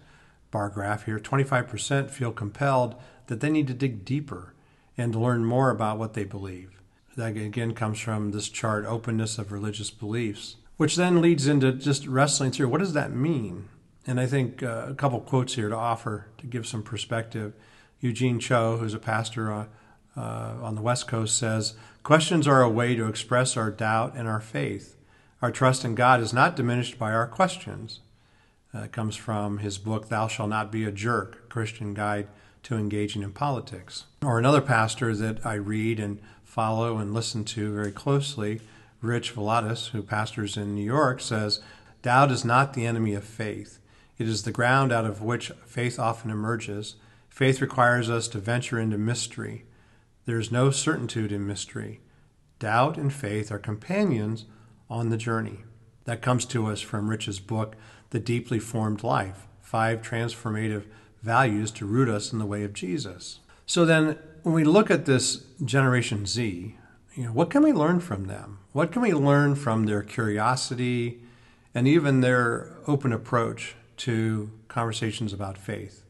bar 0.51 0.71
graph 0.71 1.05
here, 1.05 1.19
25% 1.19 2.09
feel 2.09 2.33
compelled 2.33 2.95
that 3.27 3.41
they 3.41 3.51
need 3.51 3.67
to 3.67 3.75
dig 3.75 4.07
deeper 4.07 4.55
and 4.97 5.13
to 5.13 5.19
learn 5.19 5.45
more 5.45 5.69
about 5.69 5.99
what 5.99 6.15
they 6.15 6.25
believe. 6.25 6.81
That 7.15 7.37
again 7.37 7.75
comes 7.75 8.01
from 8.01 8.31
this 8.31 8.49
chart, 8.49 8.87
openness 8.87 9.37
of 9.37 9.53
religious 9.53 9.91
beliefs, 9.91 10.57
which 10.79 10.97
then 10.97 11.21
leads 11.21 11.47
into 11.47 11.71
just 11.73 12.07
wrestling 12.07 12.51
through 12.51 12.69
what 12.69 12.81
does 12.81 12.95
that 12.95 13.13
mean? 13.13 13.69
And 14.07 14.19
I 14.19 14.27
think 14.27 14.63
uh, 14.63 14.87
a 14.89 14.95
couple 14.95 15.21
quotes 15.21 15.57
here 15.57 15.69
to 15.69 15.77
offer 15.77 16.29
to 16.39 16.47
give 16.47 16.67
some 16.67 16.83
perspective. 16.83 17.53
Eugene 18.01 18.41
Cho, 18.41 18.79
who's 18.79 18.95
a 18.95 18.99
pastor 18.99 19.53
uh, 20.17 20.55
on 20.63 20.75
the 20.75 20.83
West 20.83 21.09
Coast, 21.09 21.37
says 21.37 21.75
Questions 22.03 22.47
are 22.49 22.63
a 22.63 22.69
way 22.69 22.95
to 22.97 23.07
express 23.07 23.57
our 23.57 23.71
doubt 23.71 24.15
and 24.17 24.27
our 24.27 24.41
faith. 24.41 24.97
Our 25.41 25.51
trust 25.51 25.85
in 25.85 25.95
God 25.95 26.21
is 26.21 26.33
not 26.33 26.57
diminished 26.57 26.99
by 26.99 27.13
our 27.13 27.27
questions. 27.27 28.01
Uh, 28.75 28.81
it 28.81 28.93
comes 28.93 29.17
from 29.17 29.59
his 29.59 29.79
book, 29.79 30.09
Thou 30.09 30.29
Shalt 30.29 30.49
Not 30.49 30.73
Be 30.73 30.85
a 30.85 30.93
Jerk 30.93 31.49
Christian 31.49 31.95
Guide 31.95 32.29
to 32.65 32.77
Engaging 32.77 33.23
in 33.23 33.33
Politics. 33.33 34.05
Or 34.23 34.39
another 34.39 34.61
pastor 34.61 35.15
that 35.17 35.45
I 35.45 35.55
read 35.55 35.99
and 36.01 36.21
follow 36.45 36.99
and 36.99 37.13
listen 37.13 37.45
to 37.45 37.73
very 37.73 37.93
closely, 37.93 38.61
Rich 39.01 39.35
Villodas, 39.35 39.91
who 39.91 40.03
pastors 40.03 40.57
in 40.57 40.75
New 40.75 40.85
York, 40.85 41.21
says, 41.21 41.61
Doubt 42.03 42.31
is 42.31 42.45
not 42.45 42.75
the 42.75 42.87
enemy 42.87 43.15
of 43.15 43.25
faith. 43.25 43.79
It 44.19 44.29
is 44.29 44.43
the 44.43 44.53
ground 44.53 44.93
out 44.93 45.05
of 45.05 45.23
which 45.23 45.51
faith 45.67 45.99
often 45.99 46.31
emerges. 46.31 46.97
Faith 47.29 47.61
requires 47.61 48.11
us 48.11 48.29
to 48.29 48.39
venture 48.39 48.79
into 48.79 48.99
mystery. 48.99 49.65
There 50.25 50.39
is 50.39 50.53
no 50.53 50.71
certitude 50.71 51.33
in 51.33 51.47
mystery. 51.47 52.01
Doubt 52.59 52.97
and 52.97 53.13
faith 53.13 53.51
are 53.51 53.59
companions 53.59 54.45
on 54.89 55.09
the 55.09 55.17
journey. 55.17 55.65
That 56.05 56.23
comes 56.23 56.45
to 56.47 56.67
us 56.67 56.81
from 56.81 57.09
Rich's 57.09 57.41
book, 57.41 57.77
The 58.11 58.21
Deeply 58.21 58.59
Formed 58.59 59.03
Life 59.03 59.47
Five 59.61 60.03
Transformative 60.03 60.85
Values 61.23 61.71
to 61.73 61.87
Root 61.87 62.09
Us 62.09 62.33
in 62.33 62.39
the 62.39 62.47
Way 62.47 62.63
of 62.63 62.73
Jesus. 62.73 63.41
So 63.65 63.85
then, 63.85 64.19
when 64.43 64.55
we 64.55 64.65
look 64.65 64.91
at 64.91 65.07
this 65.07 65.45
Generation 65.65 66.27
Z, 66.27 66.77
you 67.15 67.25
know, 67.25 67.33
what 67.33 67.51
can 67.51 67.63
we 67.63 67.73
learn 67.73 68.01
from 68.01 68.27
them? 68.27 68.59
What 68.73 68.93
can 68.93 69.03
we 69.03 69.13
learn 69.13 69.55
from 69.55 69.87
their 69.87 70.03
curiosity 70.03 71.23
and 71.75 71.89
even 71.89 72.21
their 72.21 72.73
open 72.87 73.13
approach 73.13 73.75
to 73.99 74.51
conversations 74.69 75.33
about 75.33 75.59
faith. 75.59 76.05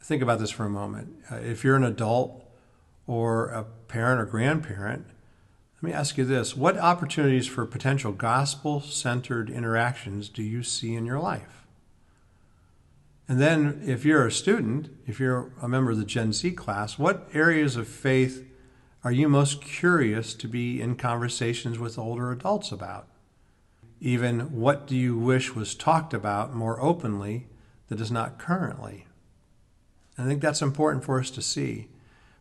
Think 0.00 0.22
about 0.22 0.38
this 0.38 0.50
for 0.50 0.64
a 0.64 0.70
moment. 0.70 1.16
Uh, 1.30 1.36
if 1.36 1.64
you're 1.64 1.76
an 1.76 1.84
adult 1.84 2.42
or 3.06 3.48
a 3.48 3.64
parent 3.64 4.20
or 4.20 4.24
grandparent, 4.24 5.06
let 5.76 5.82
me 5.82 5.92
ask 5.92 6.16
you 6.16 6.24
this 6.24 6.56
what 6.56 6.78
opportunities 6.78 7.46
for 7.46 7.66
potential 7.66 8.12
gospel 8.12 8.80
centered 8.80 9.50
interactions 9.50 10.28
do 10.28 10.42
you 10.42 10.62
see 10.62 10.94
in 10.94 11.06
your 11.06 11.20
life? 11.20 11.66
And 13.28 13.40
then, 13.40 13.82
if 13.84 14.04
you're 14.04 14.26
a 14.26 14.32
student, 14.32 14.88
if 15.06 15.18
you're 15.18 15.50
a 15.60 15.68
member 15.68 15.90
of 15.90 15.98
the 15.98 16.04
Gen 16.04 16.32
Z 16.32 16.52
class, 16.52 16.98
what 16.98 17.28
areas 17.34 17.76
of 17.76 17.88
faith 17.88 18.46
are 19.02 19.12
you 19.12 19.28
most 19.28 19.62
curious 19.62 20.32
to 20.34 20.48
be 20.48 20.80
in 20.80 20.96
conversations 20.96 21.78
with 21.78 21.98
older 21.98 22.30
adults 22.32 22.72
about? 22.72 23.06
Even 24.00 24.52
what 24.52 24.86
do 24.86 24.96
you 24.96 25.16
wish 25.16 25.54
was 25.54 25.74
talked 25.74 26.14
about 26.14 26.54
more 26.54 26.80
openly 26.80 27.46
that 27.88 28.00
is 28.00 28.10
not 28.10 28.38
currently? 28.38 29.06
I 30.18 30.24
think 30.24 30.40
that's 30.40 30.62
important 30.62 31.04
for 31.04 31.18
us 31.20 31.30
to 31.30 31.42
see 31.42 31.88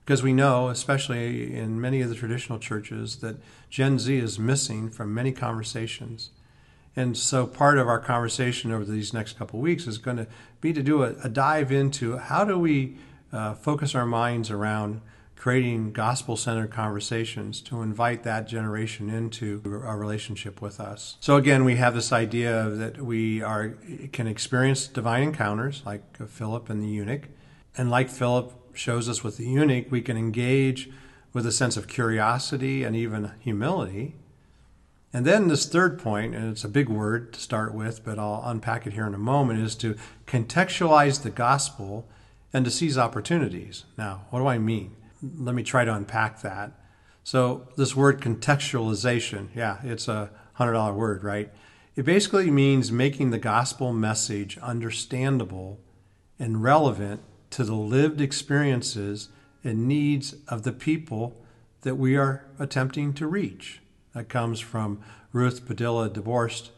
because 0.05 0.21
we 0.21 0.33
know, 0.33 0.67
especially 0.67 1.55
in 1.55 1.81
many 1.81 1.99
of 1.99 2.09
the 2.09 2.15
traditional 2.15 2.59
churches, 2.59 3.17
that 3.17 3.37
Gen 3.71 3.97
Z 3.97 4.15
is 4.15 4.37
missing 4.37 4.91
from 4.91 5.11
many 5.15 5.31
conversations. 5.31 6.29
And 6.95 7.17
so 7.17 7.47
part 7.47 7.79
of 7.79 7.87
our 7.87 7.99
conversation 7.99 8.71
over 8.71 8.85
these 8.85 9.13
next 9.13 9.37
couple 9.37 9.59
weeks 9.59 9.87
is 9.87 9.97
going 9.97 10.17
to 10.17 10.27
be 10.61 10.73
to 10.73 10.83
do 10.83 11.03
a, 11.03 11.15
a 11.23 11.29
dive 11.29 11.71
into 11.71 12.17
how 12.17 12.45
do 12.45 12.59
we 12.59 12.97
uh, 13.33 13.55
focus 13.55 13.95
our 13.95 14.05
minds 14.05 14.51
around 14.51 15.01
creating 15.35 15.91
gospel 15.91 16.37
centered 16.37 16.71
conversations 16.71 17.59
to 17.61 17.81
invite 17.81 18.23
that 18.23 18.47
generation 18.47 19.09
into 19.09 19.61
a 19.85 19.97
relationship 19.97 20.61
with 20.61 20.79
us. 20.79 21.17
So 21.19 21.35
again, 21.35 21.65
we 21.65 21.75
have 21.75 21.95
this 21.95 22.11
idea 22.13 22.69
that 22.69 23.01
we 23.01 23.41
are 23.41 23.75
can 24.13 24.27
experience 24.27 24.87
divine 24.87 25.23
encounters 25.23 25.81
like 25.83 26.01
Philip 26.27 26.69
and 26.69 26.81
the 26.81 26.87
eunuch, 26.87 27.23
and 27.75 27.89
like 27.89 28.09
Philip 28.09 28.53
shows 28.77 29.09
us 29.09 29.23
with 29.23 29.37
the 29.37 29.45
eunuch, 29.45 29.91
we 29.91 30.01
can 30.01 30.17
engage 30.17 30.89
with 31.33 31.45
a 31.45 31.51
sense 31.51 31.75
of 31.75 31.87
curiosity 31.87 32.83
and 32.83 32.95
even 32.95 33.31
humility. 33.39 34.15
And 35.11 35.25
then 35.25 35.47
this 35.47 35.65
third 35.65 35.99
point, 35.99 36.35
and 36.35 36.51
it's 36.51 36.63
a 36.63 36.69
big 36.69 36.89
word 36.89 37.33
to 37.33 37.39
start 37.39 37.73
with, 37.73 38.03
but 38.03 38.19
I'll 38.19 38.43
unpack 38.45 38.85
it 38.85 38.93
here 38.93 39.07
in 39.07 39.13
a 39.13 39.17
moment, 39.17 39.61
is 39.61 39.75
to 39.75 39.95
contextualize 40.27 41.23
the 41.23 41.29
gospel 41.29 42.07
and 42.51 42.65
to 42.65 42.71
seize 42.71 42.97
opportunities. 42.97 43.85
Now, 43.97 44.25
what 44.29 44.39
do 44.39 44.47
I 44.47 44.57
mean? 44.57 44.95
Let 45.37 45.55
me 45.55 45.63
try 45.63 45.85
to 45.85 45.93
unpack 45.93 46.41
that. 46.41 46.71
So, 47.23 47.67
this 47.75 47.95
word 47.95 48.21
contextualization, 48.21 49.47
yeah, 49.55 49.79
it's 49.83 50.07
a 50.07 50.29
$100 50.59 50.95
word, 50.95 51.23
right? 51.23 51.51
It 51.95 52.03
basically 52.03 52.51
means 52.51 52.91
making 52.91 53.31
the 53.31 53.39
gospel 53.39 53.93
message 53.93 54.57
understandable 54.59 55.79
and 56.37 56.61
relevant 56.61 57.21
to 57.55 57.63
the 57.63 57.73
lived 57.73 58.19
experiences 58.19 59.29
and 59.63 59.87
needs 59.87 60.35
of 60.49 60.63
the 60.63 60.73
people 60.73 61.41
that 61.83 61.95
we 61.95 62.17
are 62.17 62.43
attempting 62.59 63.13
to 63.13 63.25
reach. 63.25 63.79
That 64.13 64.27
comes 64.27 64.59
from 64.59 64.99
Ruth 65.31 65.65
Padilla 65.65 66.09
DeBorst 66.09 66.71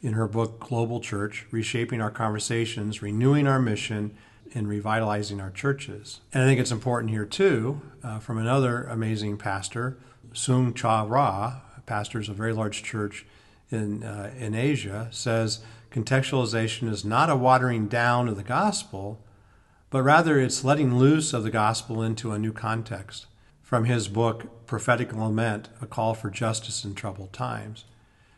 in 0.00 0.12
her 0.12 0.28
book 0.28 0.60
Global 0.60 1.00
Church 1.00 1.46
Reshaping 1.50 2.00
Our 2.00 2.12
Conversations, 2.12 3.02
Renewing 3.02 3.48
Our 3.48 3.58
Mission, 3.58 4.16
and 4.54 4.68
Revitalizing 4.68 5.40
Our 5.40 5.50
Churches. 5.50 6.20
And 6.32 6.44
I 6.44 6.46
think 6.46 6.60
it's 6.60 6.70
important 6.70 7.10
here, 7.10 7.26
too, 7.26 7.80
uh, 8.04 8.20
from 8.20 8.38
another 8.38 8.84
amazing 8.84 9.36
pastor, 9.36 9.98
Soong-Chan 10.32 11.08
Rah, 11.08 11.60
pastors 11.86 12.28
of 12.28 12.36
a 12.36 12.38
very 12.38 12.52
large 12.52 12.84
church 12.84 13.26
in, 13.72 14.04
uh, 14.04 14.32
in 14.38 14.54
Asia, 14.54 15.08
says 15.10 15.58
contextualization 15.90 16.88
is 16.88 17.04
not 17.04 17.30
a 17.30 17.34
watering 17.34 17.88
down 17.88 18.28
of 18.28 18.36
the 18.36 18.44
gospel 18.44 19.18
but 19.90 20.02
rather 20.02 20.38
it's 20.38 20.64
letting 20.64 20.96
loose 20.96 21.32
of 21.32 21.42
the 21.42 21.50
gospel 21.50 22.02
into 22.02 22.32
a 22.32 22.38
new 22.38 22.52
context. 22.52 23.26
From 23.62 23.84
his 23.84 24.08
book, 24.08 24.66
Prophetic 24.66 25.12
Lament 25.12 25.68
A 25.80 25.86
Call 25.86 26.14
for 26.14 26.30
Justice 26.30 26.84
in 26.84 26.94
Troubled 26.94 27.32
Times. 27.32 27.84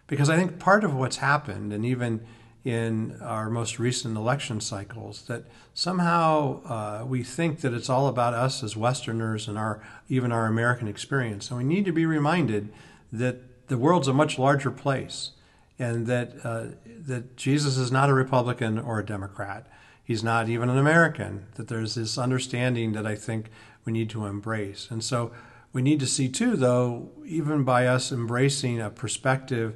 Because 0.06 0.28
I 0.28 0.36
think 0.36 0.58
part 0.58 0.84
of 0.84 0.94
what's 0.94 1.18
happened, 1.18 1.72
and 1.72 1.86
even 1.86 2.26
in 2.64 3.18
our 3.20 3.48
most 3.48 3.78
recent 3.78 4.16
election 4.16 4.60
cycles, 4.60 5.22
that 5.28 5.44
somehow 5.74 6.62
uh, 6.64 7.04
we 7.06 7.22
think 7.22 7.60
that 7.60 7.72
it's 7.72 7.88
all 7.88 8.08
about 8.08 8.34
us 8.34 8.62
as 8.62 8.76
Westerners 8.76 9.48
and 9.48 9.58
our 9.58 9.82
even 10.08 10.32
our 10.32 10.46
American 10.46 10.86
experience. 10.86 11.50
And 11.50 11.58
we 11.58 11.64
need 11.64 11.84
to 11.86 11.92
be 11.92 12.06
reminded 12.06 12.72
that 13.10 13.68
the 13.68 13.78
world's 13.78 14.08
a 14.08 14.12
much 14.12 14.38
larger 14.38 14.70
place, 14.70 15.30
and 15.78 16.06
that 16.06 16.34
uh, 16.44 16.66
that 16.86 17.36
Jesus 17.36 17.78
is 17.78 17.90
not 17.90 18.10
a 18.10 18.14
Republican 18.14 18.78
or 18.78 18.98
a 18.98 19.04
Democrat 19.04 19.66
he's 20.02 20.24
not 20.24 20.48
even 20.48 20.68
an 20.68 20.78
American, 20.78 21.46
that 21.54 21.68
there's 21.68 21.94
this 21.94 22.18
understanding 22.18 22.92
that 22.92 23.06
I 23.06 23.14
think 23.14 23.50
we 23.84 23.92
need 23.92 24.10
to 24.10 24.26
embrace. 24.26 24.88
And 24.90 25.02
so 25.02 25.32
we 25.72 25.82
need 25.82 26.00
to 26.00 26.06
see, 26.06 26.28
too, 26.28 26.56
though, 26.56 27.10
even 27.24 27.64
by 27.64 27.86
us 27.86 28.12
embracing 28.12 28.80
a 28.80 28.90
perspective 28.90 29.74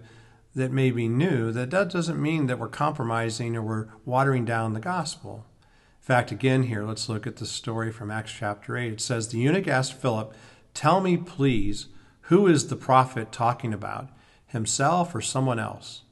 that 0.55 0.73
may 0.73 0.91
be 0.91 1.09
new, 1.09 1.53
that 1.53 1.71
that 1.71 1.91
doesn't 1.91 2.21
mean 2.21 2.47
that 2.47 2.59
we're 2.59 2.69
compromising 2.69 3.57
or 3.57 3.63
we're 3.63 3.89
watering 4.05 4.45
down 4.45 4.73
the 4.73 4.81
gospel. 4.81 5.47
In 5.63 6.07
fact, 6.07 6.31
again, 6.31 6.65
here, 6.65 6.85
let's 6.85 7.09
look 7.09 7.27
at 7.27 7.37
the 7.37 7.47
story 7.47 7.93
from 7.93 8.11
Acts 8.11 8.33
chapter 8.33 8.77
8. 8.77 8.93
It 8.95 9.01
says, 9.01 9.29
The 9.29 9.39
eunuch 9.39 9.69
asked 9.69 9.95
Philip, 9.95 10.35
Tell 10.73 11.01
me, 11.01 11.17
please, 11.17 11.87
who 12.23 12.47
is 12.47 12.69
the 12.69 12.77
prophet 12.77 13.33
talking 13.33 13.73
about, 13.73 14.09
himself 14.47 15.15
or 15.15 15.21
someone 15.21 15.59
else? 15.59 16.03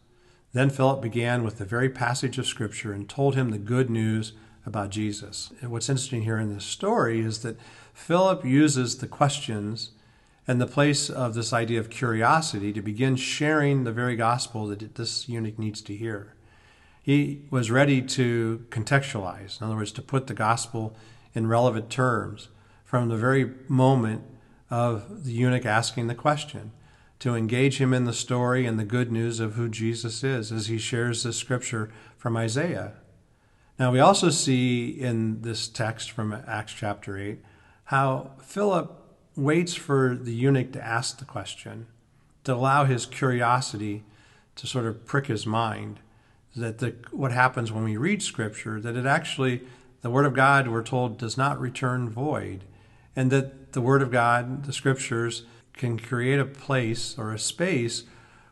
Then 0.55 0.71
Philip 0.71 1.03
began 1.03 1.43
with 1.43 1.59
the 1.59 1.65
very 1.65 1.91
passage 1.91 2.39
of 2.39 2.47
Scripture 2.47 2.93
and 2.93 3.09
told 3.09 3.35
him 3.35 3.51
the 3.51 3.59
good 3.59 3.91
news 3.91 4.35
about 4.65 4.91
Jesus. 4.91 5.53
And 5.61 5.71
what's 5.71 5.89
interesting 5.89 6.23
here 6.23 6.39
in 6.39 6.55
this 6.55 6.65
story 6.65 7.21
is 7.21 7.41
that 7.41 7.59
Philip 7.93 8.45
uses 8.45 8.99
the 8.99 9.09
questions 9.09 9.91
and 10.47 10.61
the 10.61 10.67
place 10.69 11.11
of 11.11 11.35
this 11.35 11.53
idea 11.53 11.81
of 11.81 11.91
curiosity 11.91 12.73
to 12.73 12.81
begin 12.81 13.17
sharing 13.17 13.83
the 13.83 13.93
very 13.93 14.15
gospel 14.15 14.69
that 14.69 14.95
this 14.95 15.29
eunuch 15.29 15.59
needs 15.59 15.83
to 15.83 15.97
hear. 15.97 16.35
He 17.03 17.43
was 17.51 17.73
ready 17.73 18.01
to 18.01 18.65
contextualize, 18.71 19.61
in 19.61 19.67
other 19.67 19.77
words, 19.77 19.93
to 19.93 20.03
put 20.03 20.29
the 20.29 20.35
gospel 20.35 20.97
in 21.35 21.49
relevant 21.49 21.91
terms 21.91 22.49
from 22.85 23.09
the 23.09 23.17
very 23.17 23.51
moment 23.67 24.23
of 24.71 25.25
the 25.25 25.33
eunuch 25.33 25.67
asking 25.67 26.07
the 26.07 26.15
question 26.15 26.71
to 27.21 27.35
engage 27.35 27.79
him 27.79 27.95
in 27.95 28.05
the 28.05 28.13
story 28.13 28.67
and 28.67 28.79
the 28.79 28.85
good 28.85 29.11
news 29.11 29.41
of 29.41 29.55
who 29.55 29.69
Jesus 29.69 30.23
is 30.23 30.53
as 30.53 30.67
he 30.67 30.79
shares 30.79 31.23
this 31.23 31.37
scripture 31.37 31.91
from 32.17 32.37
Isaiah. 32.37 32.95
Now, 33.79 33.91
we 33.91 34.01
also 34.01 34.31
see 34.31 34.89
in 34.89 35.43
this 35.43 35.67
text 35.69 36.11
from 36.11 36.33
Acts 36.47 36.73
chapter 36.73 37.19
8 37.19 37.39
how 37.87 38.33
Philip 38.43 39.01
waits 39.37 39.75
for 39.75 40.15
the 40.15 40.33
eunuch 40.33 40.73
to 40.73 40.85
ask 40.85 41.19
the 41.19 41.25
question, 41.25 41.87
to 42.45 42.55
allow 42.55 42.85
his 42.85 43.07
curiosity 43.07 44.05
to 44.57 44.67
sort 44.67 44.87
of 44.87 45.05
prick 45.05 45.27
his 45.27 45.47
mind. 45.47 46.01
That 46.55 46.79
the, 46.79 46.95
what 47.11 47.33
happens 47.33 47.73
when 47.73 47.83
we 47.83 47.97
read 47.97 48.23
Scripture, 48.23 48.81
that 48.81 48.97
it 48.97 49.07
actually, 49.07 49.63
the 50.03 50.11
Word 50.11 50.25
of 50.25 50.35
God, 50.35 50.69
we're 50.69 50.85
told, 50.85 51.19
does 51.19 51.37
not 51.37 51.61
return 51.61 52.09
void. 52.09 52.63
And 53.17 53.33
that 53.33 53.73
the 53.73 53.81
Word 53.81 54.03
of 54.03 54.13
God, 54.13 54.65
the 54.65 54.73
Scriptures, 54.73 55.43
can 55.77 55.99
create 55.99 56.39
a 56.39 56.45
place 56.45 57.19
or 57.19 57.33
a 57.33 57.39
space 57.39 58.05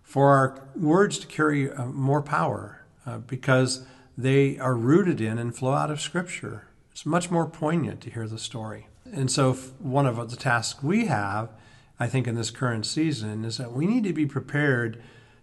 for 0.03 0.31
our 0.31 0.69
words 0.75 1.19
to 1.19 1.27
carry 1.27 1.71
uh, 1.71 1.87
more 1.87 2.23
power 2.23 2.85
uh, 3.07 3.19
because 3.19 3.87
they 4.17 4.59
are 4.59 4.75
rooted 4.75 5.21
in 5.21 5.39
and 5.39 5.57
flow 5.57 5.73
out 5.73 5.91
of 5.91 6.01
Scripture. 6.01 6.67
It's 6.91 7.07
much 7.07 7.31
more 7.31 7.47
poignant 7.47 8.01
to 8.03 8.11
hear 8.11 8.27
the 8.27 8.39
story. 8.39 8.89
And 9.11 9.31
so, 9.31 9.55
one 9.79 10.07
of 10.07 10.31
the 10.31 10.37
tasks 10.37 10.83
we 10.83 11.07
have, 11.07 11.51
I 11.99 12.07
think, 12.07 12.27
in 12.27 12.35
this 12.35 12.51
current 12.51 12.87
season 12.87 13.45
is 13.45 13.59
that 13.59 13.73
we 13.73 13.87
need 13.87 14.05
to 14.05 14.13
be 14.13 14.27
prepared 14.27 15.03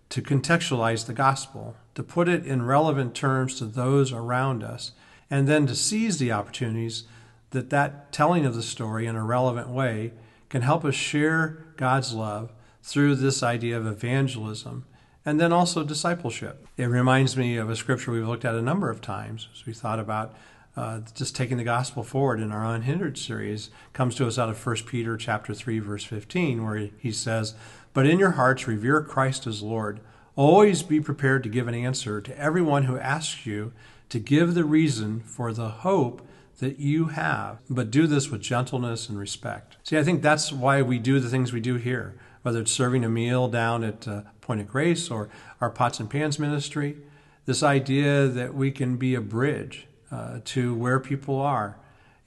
to 0.09 0.21
contextualize 0.21 1.05
the 1.05 1.13
gospel, 1.13 1.75
to 1.95 2.03
put 2.03 2.27
it 2.27 2.45
in 2.45 2.63
relevant 2.63 3.13
terms 3.13 3.55
to 3.59 3.65
those 3.65 4.11
around 4.11 4.63
us, 4.63 4.91
and 5.29 5.47
then 5.47 5.67
to 5.67 5.75
seize 5.75 6.17
the 6.17 6.31
opportunities 6.31 7.03
that 7.51 7.69
that 7.69 8.11
telling 8.11 8.45
of 8.45 8.55
the 8.55 8.63
story 8.63 9.05
in 9.05 9.15
a 9.15 9.23
relevant 9.23 9.69
way 9.69 10.13
can 10.49 10.61
help 10.61 10.83
us 10.83 10.95
share 10.95 11.65
God's 11.77 12.13
love 12.13 12.51
through 12.83 13.15
this 13.15 13.43
idea 13.43 13.77
of 13.77 13.85
evangelism 13.85 14.85
and 15.25 15.39
then 15.39 15.53
also 15.53 15.83
discipleship. 15.83 16.65
It 16.77 16.85
reminds 16.85 17.37
me 17.37 17.57
of 17.57 17.69
a 17.69 17.75
scripture 17.75 18.11
we've 18.11 18.27
looked 18.27 18.45
at 18.45 18.55
a 18.55 18.61
number 18.61 18.89
of 18.89 19.01
times 19.01 19.47
as 19.53 19.65
we 19.65 19.73
thought 19.73 19.99
about 19.99 20.33
uh, 20.77 21.01
just 21.13 21.35
taking 21.35 21.57
the 21.57 21.63
gospel 21.63 22.03
forward 22.03 22.39
in 22.39 22.51
our 22.51 22.65
unhindered 22.65 23.17
series 23.17 23.69
comes 23.91 24.15
to 24.15 24.25
us 24.25 24.37
out 24.37 24.49
of 24.49 24.65
1 24.65 24.75
peter 24.85 25.17
chapter 25.17 25.53
3 25.53 25.79
verse 25.79 26.05
15 26.05 26.63
where 26.63 26.89
he 26.97 27.11
says 27.11 27.53
but 27.93 28.05
in 28.05 28.19
your 28.19 28.31
hearts 28.31 28.67
revere 28.67 29.01
christ 29.01 29.45
as 29.45 29.61
lord 29.61 29.99
always 30.35 30.83
be 30.83 31.01
prepared 31.01 31.43
to 31.43 31.49
give 31.49 31.67
an 31.67 31.73
answer 31.73 32.21
to 32.21 32.37
everyone 32.39 32.83
who 32.83 32.97
asks 32.97 33.45
you 33.45 33.73
to 34.09 34.19
give 34.19 34.53
the 34.53 34.63
reason 34.63 35.19
for 35.19 35.51
the 35.51 35.69
hope 35.69 36.25
that 36.59 36.79
you 36.79 37.05
have, 37.05 37.61
but 37.69 37.91
do 37.91 38.07
this 38.07 38.29
with 38.29 38.41
gentleness 38.41 39.09
and 39.09 39.17
respect. 39.17 39.77
See, 39.83 39.97
I 39.97 40.03
think 40.03 40.21
that's 40.21 40.51
why 40.51 40.81
we 40.81 40.99
do 40.99 41.19
the 41.19 41.29
things 41.29 41.51
we 41.51 41.59
do 41.59 41.75
here, 41.75 42.15
whether 42.41 42.61
it's 42.61 42.71
serving 42.71 43.03
a 43.03 43.09
meal 43.09 43.47
down 43.47 43.83
at 43.83 44.07
uh, 44.07 44.21
Point 44.41 44.61
of 44.61 44.67
Grace 44.67 45.09
or 45.09 45.29
our 45.61 45.69
Pots 45.69 45.99
and 45.99 46.09
Pans 46.09 46.39
ministry. 46.39 46.97
This 47.45 47.63
idea 47.63 48.27
that 48.27 48.53
we 48.53 48.71
can 48.71 48.97
be 48.97 49.15
a 49.15 49.21
bridge 49.21 49.87
uh, 50.11 50.39
to 50.45 50.73
where 50.73 50.99
people 50.99 51.39
are 51.39 51.77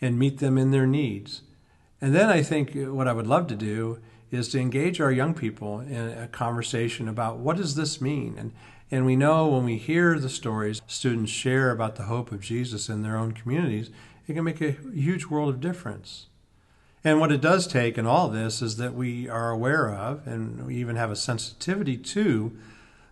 and 0.00 0.18
meet 0.18 0.38
them 0.38 0.58
in 0.58 0.70
their 0.70 0.86
needs. 0.86 1.42
And 2.00 2.14
then 2.14 2.28
I 2.28 2.42
think 2.42 2.74
what 2.74 3.06
I 3.06 3.12
would 3.12 3.26
love 3.26 3.46
to 3.48 3.54
do 3.54 4.00
is 4.30 4.48
to 4.48 4.58
engage 4.58 5.00
our 5.00 5.12
young 5.12 5.34
people 5.34 5.80
in 5.80 6.08
a 6.08 6.26
conversation 6.26 7.06
about 7.06 7.38
what 7.38 7.56
does 7.56 7.74
this 7.74 8.00
mean 8.00 8.34
and 8.38 8.52
and 8.92 9.06
we 9.06 9.16
know 9.16 9.48
when 9.48 9.64
we 9.64 9.78
hear 9.78 10.18
the 10.18 10.28
stories 10.28 10.82
students 10.86 11.32
share 11.32 11.70
about 11.70 11.96
the 11.96 12.02
hope 12.02 12.30
of 12.30 12.42
Jesus 12.42 12.90
in 12.90 13.02
their 13.02 13.16
own 13.16 13.32
communities, 13.32 13.88
it 14.32 14.36
can 14.36 14.44
make 14.44 14.62
a 14.62 14.78
huge 14.94 15.26
world 15.26 15.50
of 15.50 15.60
difference. 15.60 16.28
And 17.04 17.20
what 17.20 17.32
it 17.32 17.42
does 17.42 17.66
take 17.66 17.98
in 17.98 18.06
all 18.06 18.30
this 18.30 18.62
is 18.62 18.78
that 18.78 18.94
we 18.94 19.28
are 19.28 19.50
aware 19.50 19.92
of 19.92 20.26
and 20.26 20.66
we 20.66 20.76
even 20.76 20.96
have 20.96 21.10
a 21.10 21.16
sensitivity 21.16 21.98
to 21.98 22.56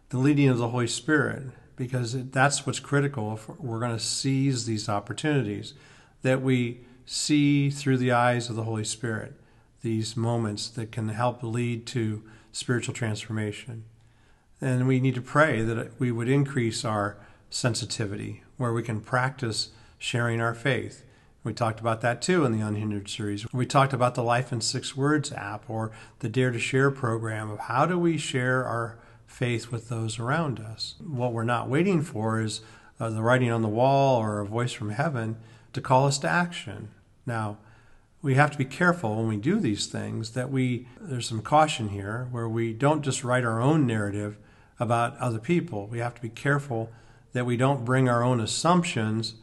the 0.08 0.16
leading 0.16 0.48
of 0.48 0.56
the 0.56 0.70
Holy 0.70 0.86
Spirit 0.86 1.48
because 1.76 2.30
that's 2.30 2.64
what's 2.64 2.80
critical 2.80 3.34
if 3.34 3.48
we're 3.60 3.80
going 3.80 3.92
to 3.92 4.02
seize 4.02 4.64
these 4.64 4.88
opportunities 4.88 5.74
that 6.22 6.40
we 6.40 6.80
see 7.04 7.68
through 7.68 7.98
the 7.98 8.12
eyes 8.12 8.48
of 8.48 8.56
the 8.56 8.64
Holy 8.64 8.84
Spirit 8.84 9.34
these 9.82 10.16
moments 10.16 10.68
that 10.68 10.90
can 10.90 11.10
help 11.10 11.42
lead 11.42 11.86
to 11.86 12.22
spiritual 12.50 12.94
transformation. 12.94 13.84
And 14.58 14.86
we 14.86 15.00
need 15.00 15.16
to 15.16 15.22
pray 15.22 15.60
that 15.62 15.98
we 15.98 16.12
would 16.12 16.28
increase 16.28 16.82
our 16.82 17.18
sensitivity 17.50 18.42
where 18.56 18.72
we 18.72 18.82
can 18.82 19.00
practice 19.00 19.70
sharing 19.98 20.40
our 20.40 20.54
faith. 20.54 21.04
We 21.42 21.54
talked 21.54 21.80
about 21.80 22.02
that 22.02 22.20
too 22.20 22.44
in 22.44 22.52
the 22.52 22.60
Unhindered 22.60 23.08
series. 23.08 23.50
We 23.52 23.64
talked 23.64 23.94
about 23.94 24.14
the 24.14 24.22
Life 24.22 24.52
in 24.52 24.60
Six 24.60 24.94
Words 24.94 25.32
app 25.32 25.70
or 25.70 25.90
the 26.18 26.28
Dare 26.28 26.50
to 26.50 26.58
Share 26.58 26.90
program 26.90 27.50
of 27.50 27.60
how 27.60 27.86
do 27.86 27.98
we 27.98 28.18
share 28.18 28.64
our 28.64 28.98
faith 29.26 29.70
with 29.70 29.88
those 29.88 30.18
around 30.18 30.60
us. 30.60 30.96
What 30.98 31.32
we're 31.32 31.44
not 31.44 31.68
waiting 31.68 32.02
for 32.02 32.40
is 32.40 32.60
uh, 32.98 33.08
the 33.08 33.22
writing 33.22 33.50
on 33.50 33.62
the 33.62 33.68
wall 33.68 34.20
or 34.20 34.40
a 34.40 34.46
voice 34.46 34.72
from 34.72 34.90
heaven 34.90 35.38
to 35.72 35.80
call 35.80 36.06
us 36.06 36.18
to 36.18 36.28
action. 36.28 36.90
Now, 37.24 37.56
we 38.20 38.34
have 38.34 38.50
to 38.50 38.58
be 38.58 38.66
careful 38.66 39.16
when 39.16 39.28
we 39.28 39.38
do 39.38 39.58
these 39.58 39.86
things 39.86 40.32
that 40.32 40.50
we 40.50 40.88
there's 41.00 41.26
some 41.26 41.40
caution 41.40 41.88
here 41.88 42.28
where 42.30 42.48
we 42.48 42.74
don't 42.74 43.02
just 43.02 43.24
write 43.24 43.44
our 43.44 43.62
own 43.62 43.86
narrative 43.86 44.36
about 44.78 45.16
other 45.16 45.38
people. 45.38 45.86
We 45.86 46.00
have 46.00 46.14
to 46.16 46.20
be 46.20 46.28
careful 46.28 46.90
that 47.32 47.46
we 47.46 47.56
don't 47.56 47.84
bring 47.84 48.10
our 48.10 48.22
own 48.22 48.40
assumptions 48.40 49.36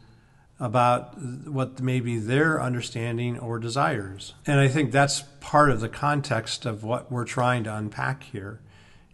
about 0.60 1.18
what 1.48 1.80
may 1.80 2.00
be 2.00 2.18
their 2.18 2.62
understanding 2.62 3.38
or 3.38 3.60
desires. 3.60 4.34
And 4.46 4.60
I 4.60 4.68
think 4.68 4.92
that's 4.92 5.24
part 5.40 5.70
of 5.70 5.82
the 5.82 5.90
context 5.90 6.66
of 6.66 6.84
what 6.84 7.12
we're 7.12 7.26
trying 7.26 7.64
to 7.66 7.76
unpack 7.76 8.24
here. 8.24 8.60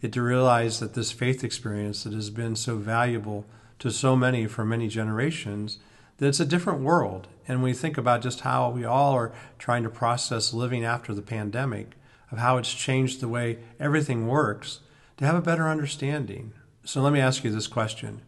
It 0.01 0.13
to 0.13 0.21
realize 0.21 0.79
that 0.79 0.93
this 0.93 1.11
faith 1.11 1.43
experience 1.43 2.03
that 2.03 2.13
has 2.13 2.29
been 2.29 2.55
so 2.55 2.77
valuable 2.77 3.45
to 3.79 3.91
so 3.91 4.15
many 4.15 4.47
for 4.47 4.63
many 4.63 4.87
generations, 4.87 5.79
that 6.17 6.27
it's 6.27 6.39
a 6.39 6.45
different 6.45 6.81
world. 6.81 7.27
And 7.47 7.61
we 7.61 7.73
think 7.73 7.97
about 7.97 8.21
just 8.21 8.41
how 8.41 8.69
we 8.69 8.85
all 8.85 9.13
are 9.13 9.33
trying 9.57 9.83
to 9.83 9.89
process 9.89 10.53
living 10.53 10.85
after 10.85 11.13
the 11.13 11.21
pandemic, 11.21 11.97
of 12.31 12.37
how 12.37 12.57
it's 12.57 12.73
changed 12.73 13.19
the 13.19 13.27
way 13.27 13.59
everything 13.79 14.27
works 14.27 14.79
to 15.17 15.25
have 15.25 15.35
a 15.35 15.41
better 15.41 15.67
understanding. 15.67 16.53
So 16.85 17.01
let 17.01 17.13
me 17.13 17.19
ask 17.19 17.43
you 17.43 17.51
this 17.51 17.67
question 17.67 18.21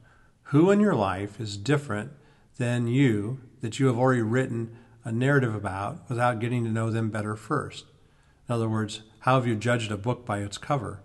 Who 0.44 0.72
in 0.72 0.80
your 0.80 0.96
life 0.96 1.40
is 1.40 1.58
different 1.58 2.12
than 2.58 2.88
you 2.88 3.42
that 3.62 3.80
you 3.80 3.88
have 3.88 3.98
already 3.98 4.22
written 4.22 4.76
a 5.04 5.12
narrative 5.12 5.54
about 5.54 6.10
without 6.10 6.40
getting 6.40 6.64
to 6.64 6.70
know 6.70 6.90
them 6.90 7.10
better 7.10 7.36
first? 7.36 7.86
In 8.48 8.56
other 8.56 8.70
words, 8.70 9.02
how 9.20 9.36
have 9.36 9.48
you 9.48 9.56
judged 9.56 9.92
a 9.92 9.98
book 9.98 10.26
by 10.26 10.40
its 10.40 10.58
cover? 10.58 11.02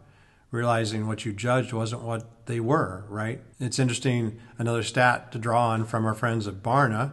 Realizing 0.50 1.06
what 1.06 1.24
you 1.24 1.32
judged 1.32 1.72
wasn't 1.72 2.02
what 2.02 2.46
they 2.46 2.60
were, 2.60 3.04
right? 3.08 3.40
It's 3.58 3.78
interesting, 3.78 4.38
another 4.58 4.82
stat 4.82 5.30
to 5.32 5.38
draw 5.38 5.68
on 5.68 5.84
from 5.84 6.04
our 6.04 6.14
friends 6.14 6.46
at 6.46 6.62
Barna, 6.62 7.12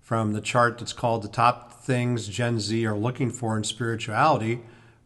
from 0.00 0.32
the 0.32 0.40
chart 0.40 0.78
that's 0.78 0.92
called 0.92 1.22
The 1.22 1.28
Top 1.28 1.82
Things 1.82 2.28
Gen 2.28 2.60
Z 2.60 2.86
Are 2.86 2.96
Looking 2.96 3.30
For 3.30 3.56
in 3.56 3.64
Spirituality 3.64 4.60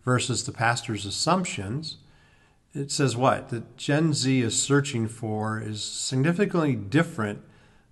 versus 0.04 0.44
the 0.44 0.52
Pastor's 0.52 1.06
Assumptions 1.06 1.96
it 2.74 2.92
says 2.92 3.16
what? 3.16 3.48
That 3.48 3.76
Gen 3.76 4.12
Z 4.14 4.42
is 4.42 4.60
searching 4.60 5.08
for 5.08 5.60
is 5.60 5.82
significantly 5.82 6.76
different 6.76 7.42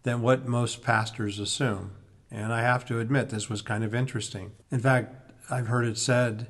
than 0.08 0.22
what 0.22 0.48
most 0.48 0.82
pastors 0.82 1.38
assume. 1.38 1.90
And 2.30 2.50
I 2.50 2.62
have 2.62 2.86
to 2.86 2.98
admit, 2.98 3.28
this 3.28 3.50
was 3.50 3.60
kind 3.60 3.84
of 3.84 3.94
interesting. 3.94 4.52
In 4.70 4.80
fact, 4.80 5.14
I've 5.50 5.66
heard 5.66 5.84
it 5.84 5.98
said 5.98 6.46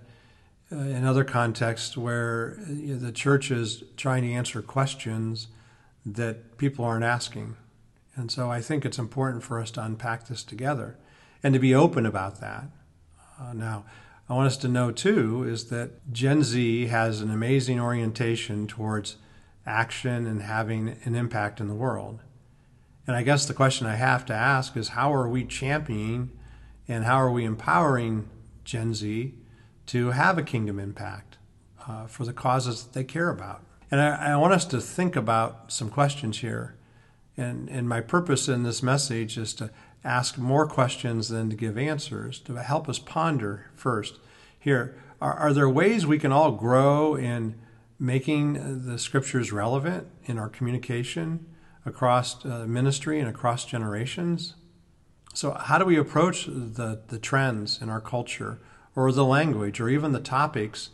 uh, 0.70 0.76
in 0.76 1.04
other 1.04 1.24
contexts 1.24 1.96
where 1.96 2.56
uh, 2.62 2.66
the 2.68 3.10
church 3.10 3.50
is 3.50 3.82
trying 3.96 4.22
to 4.22 4.32
answer 4.32 4.62
questions 4.62 5.48
that 6.06 6.56
people 6.56 6.84
aren't 6.84 7.04
asking. 7.04 7.56
And 8.14 8.30
so 8.30 8.48
I 8.48 8.60
think 8.60 8.84
it's 8.84 8.98
important 8.98 9.42
for 9.42 9.60
us 9.60 9.72
to 9.72 9.82
unpack 9.82 10.28
this 10.28 10.44
together 10.44 10.96
and 11.42 11.52
to 11.52 11.58
be 11.58 11.74
open 11.74 12.06
about 12.06 12.40
that. 12.40 12.66
Uh, 13.40 13.54
now, 13.54 13.86
I 14.28 14.34
want 14.34 14.46
us 14.46 14.56
to 14.58 14.68
know 14.68 14.92
too 14.92 15.42
is 15.42 15.64
that 15.70 16.12
Gen 16.12 16.44
Z 16.44 16.86
has 16.86 17.20
an 17.20 17.30
amazing 17.32 17.80
orientation 17.80 18.68
towards 18.68 19.16
action 19.66 20.28
and 20.28 20.42
having 20.42 20.96
an 21.02 21.16
impact 21.16 21.60
in 21.60 21.66
the 21.66 21.74
world. 21.74 22.20
And 23.08 23.16
I 23.16 23.22
guess 23.22 23.46
the 23.46 23.54
question 23.54 23.86
I 23.86 23.94
have 23.96 24.26
to 24.26 24.34
ask 24.34 24.76
is 24.76 24.88
how 24.90 25.14
are 25.14 25.26
we 25.26 25.42
championing 25.42 26.30
and 26.86 27.04
how 27.04 27.16
are 27.16 27.30
we 27.30 27.46
empowering 27.46 28.28
Gen 28.64 28.92
Z 28.92 29.34
to 29.86 30.10
have 30.10 30.36
a 30.36 30.42
kingdom 30.42 30.78
impact 30.78 31.38
uh, 31.88 32.06
for 32.06 32.26
the 32.26 32.34
causes 32.34 32.84
that 32.84 32.92
they 32.92 33.04
care 33.04 33.30
about? 33.30 33.62
And 33.90 33.98
I, 33.98 34.32
I, 34.32 34.36
want 34.36 34.52
us 34.52 34.66
to 34.66 34.80
think 34.82 35.16
about 35.16 35.72
some 35.72 35.88
questions 35.88 36.40
here. 36.40 36.76
And, 37.34 37.70
and 37.70 37.88
my 37.88 38.02
purpose 38.02 38.46
in 38.46 38.62
this 38.62 38.82
message 38.82 39.38
is 39.38 39.54
to 39.54 39.70
ask 40.04 40.36
more 40.36 40.66
questions 40.66 41.30
than 41.30 41.48
to 41.48 41.56
give 41.56 41.78
answers, 41.78 42.38
to 42.40 42.62
help 42.62 42.90
us 42.90 42.98
ponder 42.98 43.70
first. 43.74 44.18
Here, 44.58 44.94
are, 45.18 45.32
are 45.32 45.52
there 45.54 45.68
ways 45.68 46.06
we 46.06 46.18
can 46.18 46.30
all 46.30 46.52
grow 46.52 47.14
in 47.14 47.54
making 47.98 48.84
the 48.84 48.98
scriptures 48.98 49.50
relevant 49.50 50.08
in 50.26 50.38
our 50.38 50.50
communication 50.50 51.46
across 51.88 52.44
uh, 52.44 52.66
ministry 52.68 53.18
and 53.18 53.28
across 53.28 53.64
generations? 53.64 54.54
So, 55.34 55.52
how 55.52 55.78
do 55.78 55.84
we 55.84 55.96
approach 55.96 56.46
the, 56.46 57.00
the 57.08 57.18
trends 57.18 57.80
in 57.82 57.88
our 57.88 58.00
culture 58.00 58.58
or 58.94 59.10
the 59.12 59.24
language 59.24 59.80
or 59.80 59.88
even 59.88 60.12
the 60.12 60.20
topics 60.20 60.90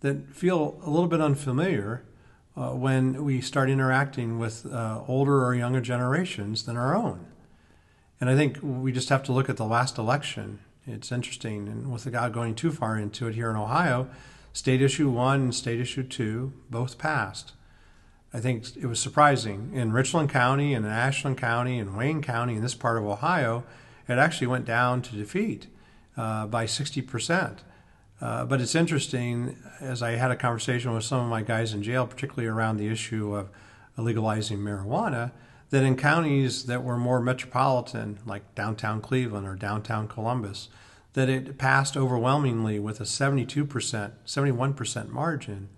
that 0.00 0.34
feel 0.34 0.78
a 0.82 0.90
little 0.90 1.08
bit 1.08 1.20
unfamiliar 1.20 2.04
uh, 2.56 2.70
when 2.70 3.24
we 3.24 3.40
start 3.40 3.68
interacting 3.70 4.38
with 4.38 4.66
uh, 4.66 5.02
older 5.08 5.44
or 5.44 5.54
younger 5.54 5.80
generations 5.80 6.64
than 6.64 6.76
our 6.76 6.94
own? 6.94 7.26
And 8.20 8.30
I 8.30 8.36
think 8.36 8.58
we 8.62 8.92
just 8.92 9.08
have 9.08 9.22
to 9.24 9.32
look 9.32 9.48
at 9.48 9.56
the 9.56 9.64
last 9.64 9.98
election. 9.98 10.60
It's 10.86 11.10
interesting, 11.10 11.68
and 11.68 11.92
without 11.92 12.32
going 12.32 12.54
too 12.54 12.70
far 12.70 12.98
into 12.98 13.26
it 13.26 13.34
here 13.34 13.50
in 13.50 13.56
Ohio, 13.56 14.08
state 14.52 14.80
issue 14.80 15.10
one 15.10 15.40
and 15.40 15.54
state 15.54 15.80
issue 15.80 16.02
two 16.02 16.52
both 16.70 16.98
passed. 16.98 17.52
I 18.36 18.40
think 18.40 18.76
it 18.76 18.84
was 18.84 19.00
surprising. 19.00 19.70
In 19.72 19.94
Richland 19.94 20.28
County 20.28 20.74
and 20.74 20.84
in 20.84 20.92
Ashland 20.92 21.38
County 21.38 21.78
and 21.78 21.96
Wayne 21.96 22.20
County 22.20 22.56
in 22.56 22.60
this 22.60 22.74
part 22.74 22.98
of 22.98 23.06
Ohio, 23.06 23.64
it 24.06 24.18
actually 24.18 24.48
went 24.48 24.66
down 24.66 25.00
to 25.02 25.16
defeat 25.16 25.68
uh, 26.18 26.46
by 26.46 26.66
60%. 26.66 27.60
Uh, 28.20 28.44
but 28.44 28.60
it's 28.60 28.74
interesting, 28.74 29.56
as 29.80 30.02
I 30.02 30.12
had 30.12 30.30
a 30.30 30.36
conversation 30.36 30.92
with 30.92 31.04
some 31.04 31.20
of 31.20 31.30
my 31.30 31.40
guys 31.40 31.72
in 31.72 31.82
jail, 31.82 32.06
particularly 32.06 32.46
around 32.46 32.76
the 32.76 32.88
issue 32.88 33.34
of 33.34 33.48
legalizing 33.96 34.58
marijuana, 34.58 35.32
that 35.70 35.82
in 35.82 35.96
counties 35.96 36.66
that 36.66 36.84
were 36.84 36.98
more 36.98 37.20
metropolitan, 37.20 38.18
like 38.26 38.54
downtown 38.54 39.00
Cleveland 39.00 39.46
or 39.46 39.54
downtown 39.54 40.08
Columbus, 40.08 40.68
that 41.14 41.30
it 41.30 41.56
passed 41.56 41.96
overwhelmingly 41.96 42.78
with 42.78 43.00
a 43.00 43.04
72%, 43.04 44.12
71% 44.26 45.08
margin. 45.08 45.70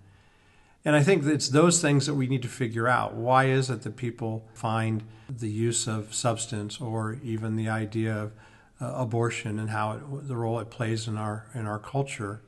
And 0.85 0.95
I 0.95 1.03
think 1.03 1.25
it's 1.25 1.49
those 1.49 1.81
things 1.81 2.05
that 2.05 2.15
we 2.15 2.27
need 2.27 2.41
to 2.43 2.47
figure 2.47 2.87
out. 2.87 3.13
Why 3.13 3.45
is 3.45 3.69
it 3.69 3.81
that 3.81 3.95
people 3.97 4.47
find 4.53 5.03
the 5.29 5.49
use 5.49 5.87
of 5.87 6.13
substance 6.13 6.79
or 6.79 7.19
even 7.23 7.55
the 7.55 7.69
idea 7.69 8.15
of 8.15 8.31
uh, 8.81 8.93
abortion 8.95 9.59
and 9.59 9.69
how 9.69 9.91
it, 9.93 10.27
the 10.27 10.37
role 10.37 10.59
it 10.59 10.69
plays 10.69 11.07
in 11.07 11.17
our 11.17 11.47
in 11.53 11.65
our 11.65 11.79
culture? 11.79 12.41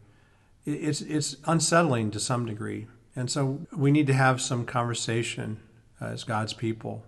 It's 0.66 1.02
it's 1.02 1.36
unsettling 1.46 2.12
to 2.12 2.20
some 2.20 2.46
degree, 2.46 2.88
and 3.16 3.30
so 3.30 3.66
we 3.76 3.92
need 3.92 4.08
to 4.08 4.14
have 4.14 4.40
some 4.40 4.66
conversation 4.66 5.60
uh, 6.02 6.06
as 6.06 6.24
God's 6.24 6.54
people 6.54 7.04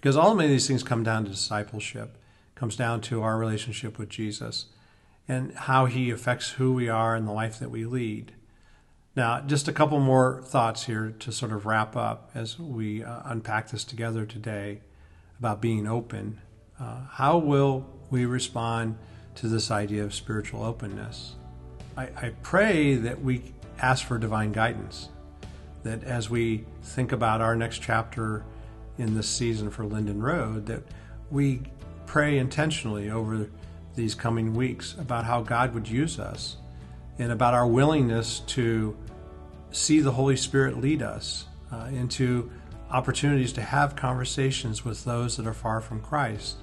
because 0.00 0.16
ultimately, 0.16 0.48
these 0.48 0.66
things 0.66 0.82
come 0.82 1.02
down 1.02 1.24
to 1.24 1.30
discipleship, 1.30 2.16
comes 2.54 2.74
down 2.74 3.02
to 3.02 3.22
our 3.22 3.36
relationship 3.36 3.98
with 3.98 4.08
Jesus 4.08 4.66
and 5.28 5.52
how 5.52 5.84
he 5.84 6.10
affects 6.10 6.52
who 6.52 6.72
we 6.72 6.88
are 6.88 7.14
and 7.14 7.28
the 7.28 7.32
life 7.32 7.58
that 7.58 7.70
we 7.70 7.84
lead. 7.84 8.32
Now, 9.16 9.40
just 9.40 9.66
a 9.66 9.72
couple 9.72 9.98
more 9.98 10.40
thoughts 10.44 10.84
here 10.84 11.12
to 11.18 11.32
sort 11.32 11.50
of 11.50 11.66
wrap 11.66 11.96
up 11.96 12.30
as 12.32 12.58
we 12.60 13.02
uh, 13.02 13.22
unpack 13.24 13.70
this 13.70 13.82
together 13.82 14.24
today 14.24 14.82
about 15.38 15.60
being 15.60 15.88
open. 15.88 16.40
Uh, 16.78 17.06
how 17.10 17.38
will 17.38 17.86
we 18.10 18.24
respond 18.24 18.96
to 19.34 19.48
this 19.48 19.70
idea 19.70 20.04
of 20.04 20.14
spiritual 20.14 20.62
openness? 20.62 21.34
I, 21.96 22.04
I 22.16 22.32
pray 22.42 22.94
that 22.94 23.20
we 23.20 23.52
ask 23.80 24.06
for 24.06 24.16
divine 24.16 24.52
guidance, 24.52 25.08
that 25.82 26.04
as 26.04 26.30
we 26.30 26.64
think 26.82 27.10
about 27.10 27.40
our 27.40 27.56
next 27.56 27.82
chapter 27.82 28.44
in 28.96 29.16
this 29.16 29.28
season 29.28 29.70
for 29.70 29.84
Linden 29.84 30.22
Road, 30.22 30.66
that 30.66 30.82
we 31.32 31.62
pray 32.06 32.38
intentionally 32.38 33.10
over 33.10 33.48
these 33.96 34.14
coming 34.14 34.54
weeks 34.54 34.94
about 34.98 35.24
how 35.24 35.42
God 35.42 35.74
would 35.74 35.88
use 35.88 36.20
us 36.20 36.58
and 37.20 37.30
about 37.30 37.52
our 37.52 37.66
willingness 37.66 38.40
to 38.40 38.96
see 39.72 40.00
the 40.00 40.12
Holy 40.12 40.36
Spirit 40.36 40.80
lead 40.80 41.02
us 41.02 41.44
uh, 41.70 41.88
into 41.92 42.50
opportunities 42.90 43.52
to 43.52 43.62
have 43.62 43.94
conversations 43.94 44.84
with 44.84 45.04
those 45.04 45.36
that 45.36 45.46
are 45.46 45.54
far 45.54 45.82
from 45.82 46.00
Christ. 46.00 46.56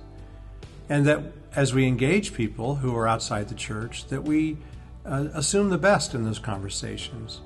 And 0.89 1.05
that 1.05 1.21
as 1.55 1.73
we 1.73 1.85
engage 1.85 2.33
people 2.33 2.75
who 2.75 2.95
are 2.95 3.07
outside 3.07 3.49
the 3.49 3.55
church, 3.55 4.07
that 4.07 4.23
we 4.23 4.57
uh, 5.05 5.27
assume 5.35 5.69
the 5.69 5.77
best 5.77 6.15
in 6.15 6.23
those 6.23 6.39
conversations. 6.39 7.39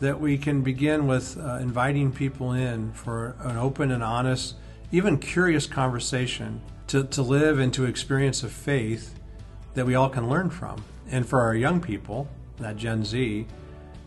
That 0.00 0.20
we 0.20 0.36
can 0.36 0.62
begin 0.62 1.06
with 1.06 1.38
uh, 1.38 1.54
inviting 1.56 2.12
people 2.12 2.52
in 2.52 2.92
for 2.92 3.34
an 3.40 3.56
open 3.56 3.90
and 3.90 4.02
honest, 4.02 4.56
even 4.90 5.18
curious 5.18 5.66
conversation 5.66 6.60
to, 6.88 7.04
to 7.04 7.22
live 7.22 7.58
and 7.58 7.72
to 7.74 7.86
experience 7.86 8.42
a 8.42 8.48
faith 8.48 9.18
that 9.74 9.86
we 9.86 9.94
all 9.94 10.10
can 10.10 10.28
learn 10.28 10.50
from. 10.50 10.84
And 11.10 11.26
for 11.26 11.40
our 11.40 11.54
young 11.54 11.80
people, 11.80 12.28
that 12.62 12.76
Gen 12.76 13.04
Z, 13.04 13.46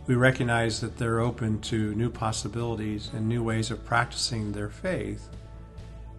we 0.07 0.15
recognize 0.15 0.81
that 0.81 0.97
they're 0.97 1.19
open 1.19 1.59
to 1.61 1.95
new 1.95 2.09
possibilities 2.09 3.09
and 3.13 3.27
new 3.27 3.43
ways 3.43 3.71
of 3.71 3.85
practicing 3.85 4.51
their 4.51 4.69
faith. 4.69 5.29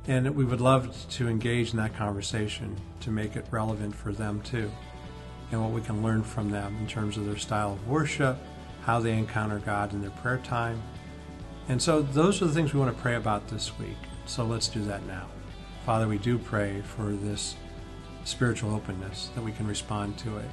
And 0.09 0.35
we 0.35 0.44
would 0.44 0.61
love 0.61 0.94
to 1.11 1.29
engage 1.29 1.70
in 1.70 1.77
that 1.79 1.96
conversation 1.96 2.77
to 3.01 3.11
make 3.11 3.37
it 3.37 3.46
relevant 3.51 3.94
for 3.94 4.12
them 4.12 4.40
too, 4.42 4.70
and 5.51 5.61
what 5.61 5.72
we 5.72 5.81
can 5.81 6.03
learn 6.03 6.22
from 6.22 6.51
them 6.51 6.77
in 6.81 6.87
terms 6.87 7.16
of 7.16 7.27
their 7.27 7.37
style 7.37 7.72
of 7.72 7.88
worship, 7.88 8.37
how 8.83 9.01
they 9.01 9.16
encounter 9.16 9.59
God 9.59 9.92
in 9.92 10.01
their 10.01 10.11
prayer 10.11 10.38
time. 10.38 10.83
And 11.68 11.83
so, 11.83 12.03
those 12.03 12.40
are 12.40 12.46
the 12.46 12.53
things 12.53 12.72
we 12.72 12.79
want 12.79 12.96
to 12.96 13.03
pray 13.03 13.16
about 13.16 13.49
this 13.49 13.77
week. 13.79 13.96
So, 14.27 14.44
let's 14.44 14.68
do 14.68 14.85
that 14.85 15.05
now. 15.07 15.27
Father, 15.85 16.07
we 16.07 16.18
do 16.18 16.38
pray 16.38 16.83
for 16.83 17.11
this 17.11 17.57
spiritual 18.25 18.75
openness 18.75 19.31
that 19.35 19.42
we 19.42 19.53
can 19.53 19.66
respond 19.66 20.16
to 20.18 20.37
it 20.38 20.51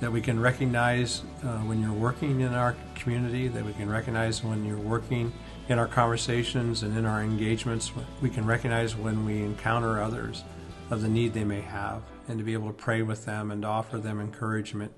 that 0.00 0.10
we 0.10 0.20
can 0.20 0.40
recognize 0.40 1.22
uh, 1.44 1.58
when 1.58 1.80
you're 1.80 1.92
working 1.92 2.40
in 2.40 2.54
our 2.54 2.74
community, 2.94 3.48
that 3.48 3.64
we 3.64 3.72
can 3.74 3.88
recognize 3.88 4.42
when 4.42 4.64
you're 4.64 4.78
working 4.78 5.32
in 5.68 5.78
our 5.78 5.86
conversations 5.86 6.82
and 6.82 6.96
in 6.96 7.04
our 7.04 7.22
engagements. 7.22 7.92
We 8.20 8.30
can 8.30 8.46
recognize 8.46 8.96
when 8.96 9.24
we 9.24 9.42
encounter 9.42 10.00
others 10.00 10.44
of 10.90 11.02
the 11.02 11.08
need 11.08 11.34
they 11.34 11.44
may 11.44 11.60
have, 11.60 12.02
and 12.28 12.38
to 12.38 12.44
be 12.44 12.54
able 12.54 12.68
to 12.68 12.72
pray 12.72 13.02
with 13.02 13.24
them 13.26 13.50
and 13.50 13.64
offer 13.64 13.98
them 13.98 14.20
encouragement 14.20 14.92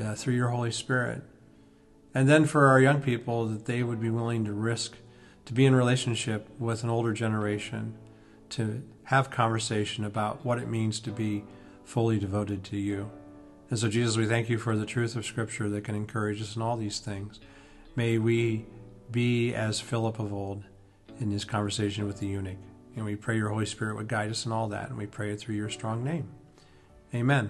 uh, 0.00 0.14
through 0.14 0.34
your 0.34 0.48
Holy 0.48 0.72
Spirit. 0.72 1.22
And 2.14 2.28
then 2.28 2.46
for 2.46 2.68
our 2.68 2.80
young 2.80 3.02
people, 3.02 3.46
that 3.46 3.66
they 3.66 3.82
would 3.82 4.00
be 4.00 4.10
willing 4.10 4.44
to 4.46 4.52
risk 4.52 4.96
to 5.46 5.52
be 5.52 5.64
in 5.64 5.74
relationship 5.74 6.48
with 6.58 6.82
an 6.82 6.90
older 6.90 7.12
generation, 7.12 7.94
to 8.50 8.82
have 9.04 9.30
conversation 9.30 10.04
about 10.04 10.44
what 10.44 10.58
it 10.58 10.68
means 10.68 11.00
to 11.00 11.10
be 11.10 11.44
fully 11.84 12.18
devoted 12.18 12.64
to 12.64 12.76
you. 12.76 13.10
And 13.68 13.78
so, 13.78 13.88
Jesus, 13.88 14.16
we 14.16 14.26
thank 14.26 14.48
you 14.48 14.58
for 14.58 14.76
the 14.76 14.86
truth 14.86 15.16
of 15.16 15.26
Scripture 15.26 15.68
that 15.68 15.84
can 15.84 15.94
encourage 15.94 16.40
us 16.40 16.54
in 16.54 16.62
all 16.62 16.76
these 16.76 17.00
things. 17.00 17.40
May 17.96 18.18
we 18.18 18.64
be 19.10 19.54
as 19.54 19.80
Philip 19.80 20.18
of 20.18 20.32
old 20.32 20.62
in 21.20 21.30
his 21.30 21.44
conversation 21.44 22.06
with 22.06 22.20
the 22.20 22.26
eunuch. 22.26 22.58
And 22.94 23.04
we 23.04 23.16
pray 23.16 23.36
your 23.36 23.50
Holy 23.50 23.66
Spirit 23.66 23.96
would 23.96 24.08
guide 24.08 24.30
us 24.30 24.46
in 24.46 24.52
all 24.52 24.68
that. 24.68 24.88
And 24.88 24.98
we 24.98 25.06
pray 25.06 25.30
it 25.32 25.40
through 25.40 25.56
your 25.56 25.68
strong 25.68 26.04
name. 26.04 26.28
Amen. 27.14 27.44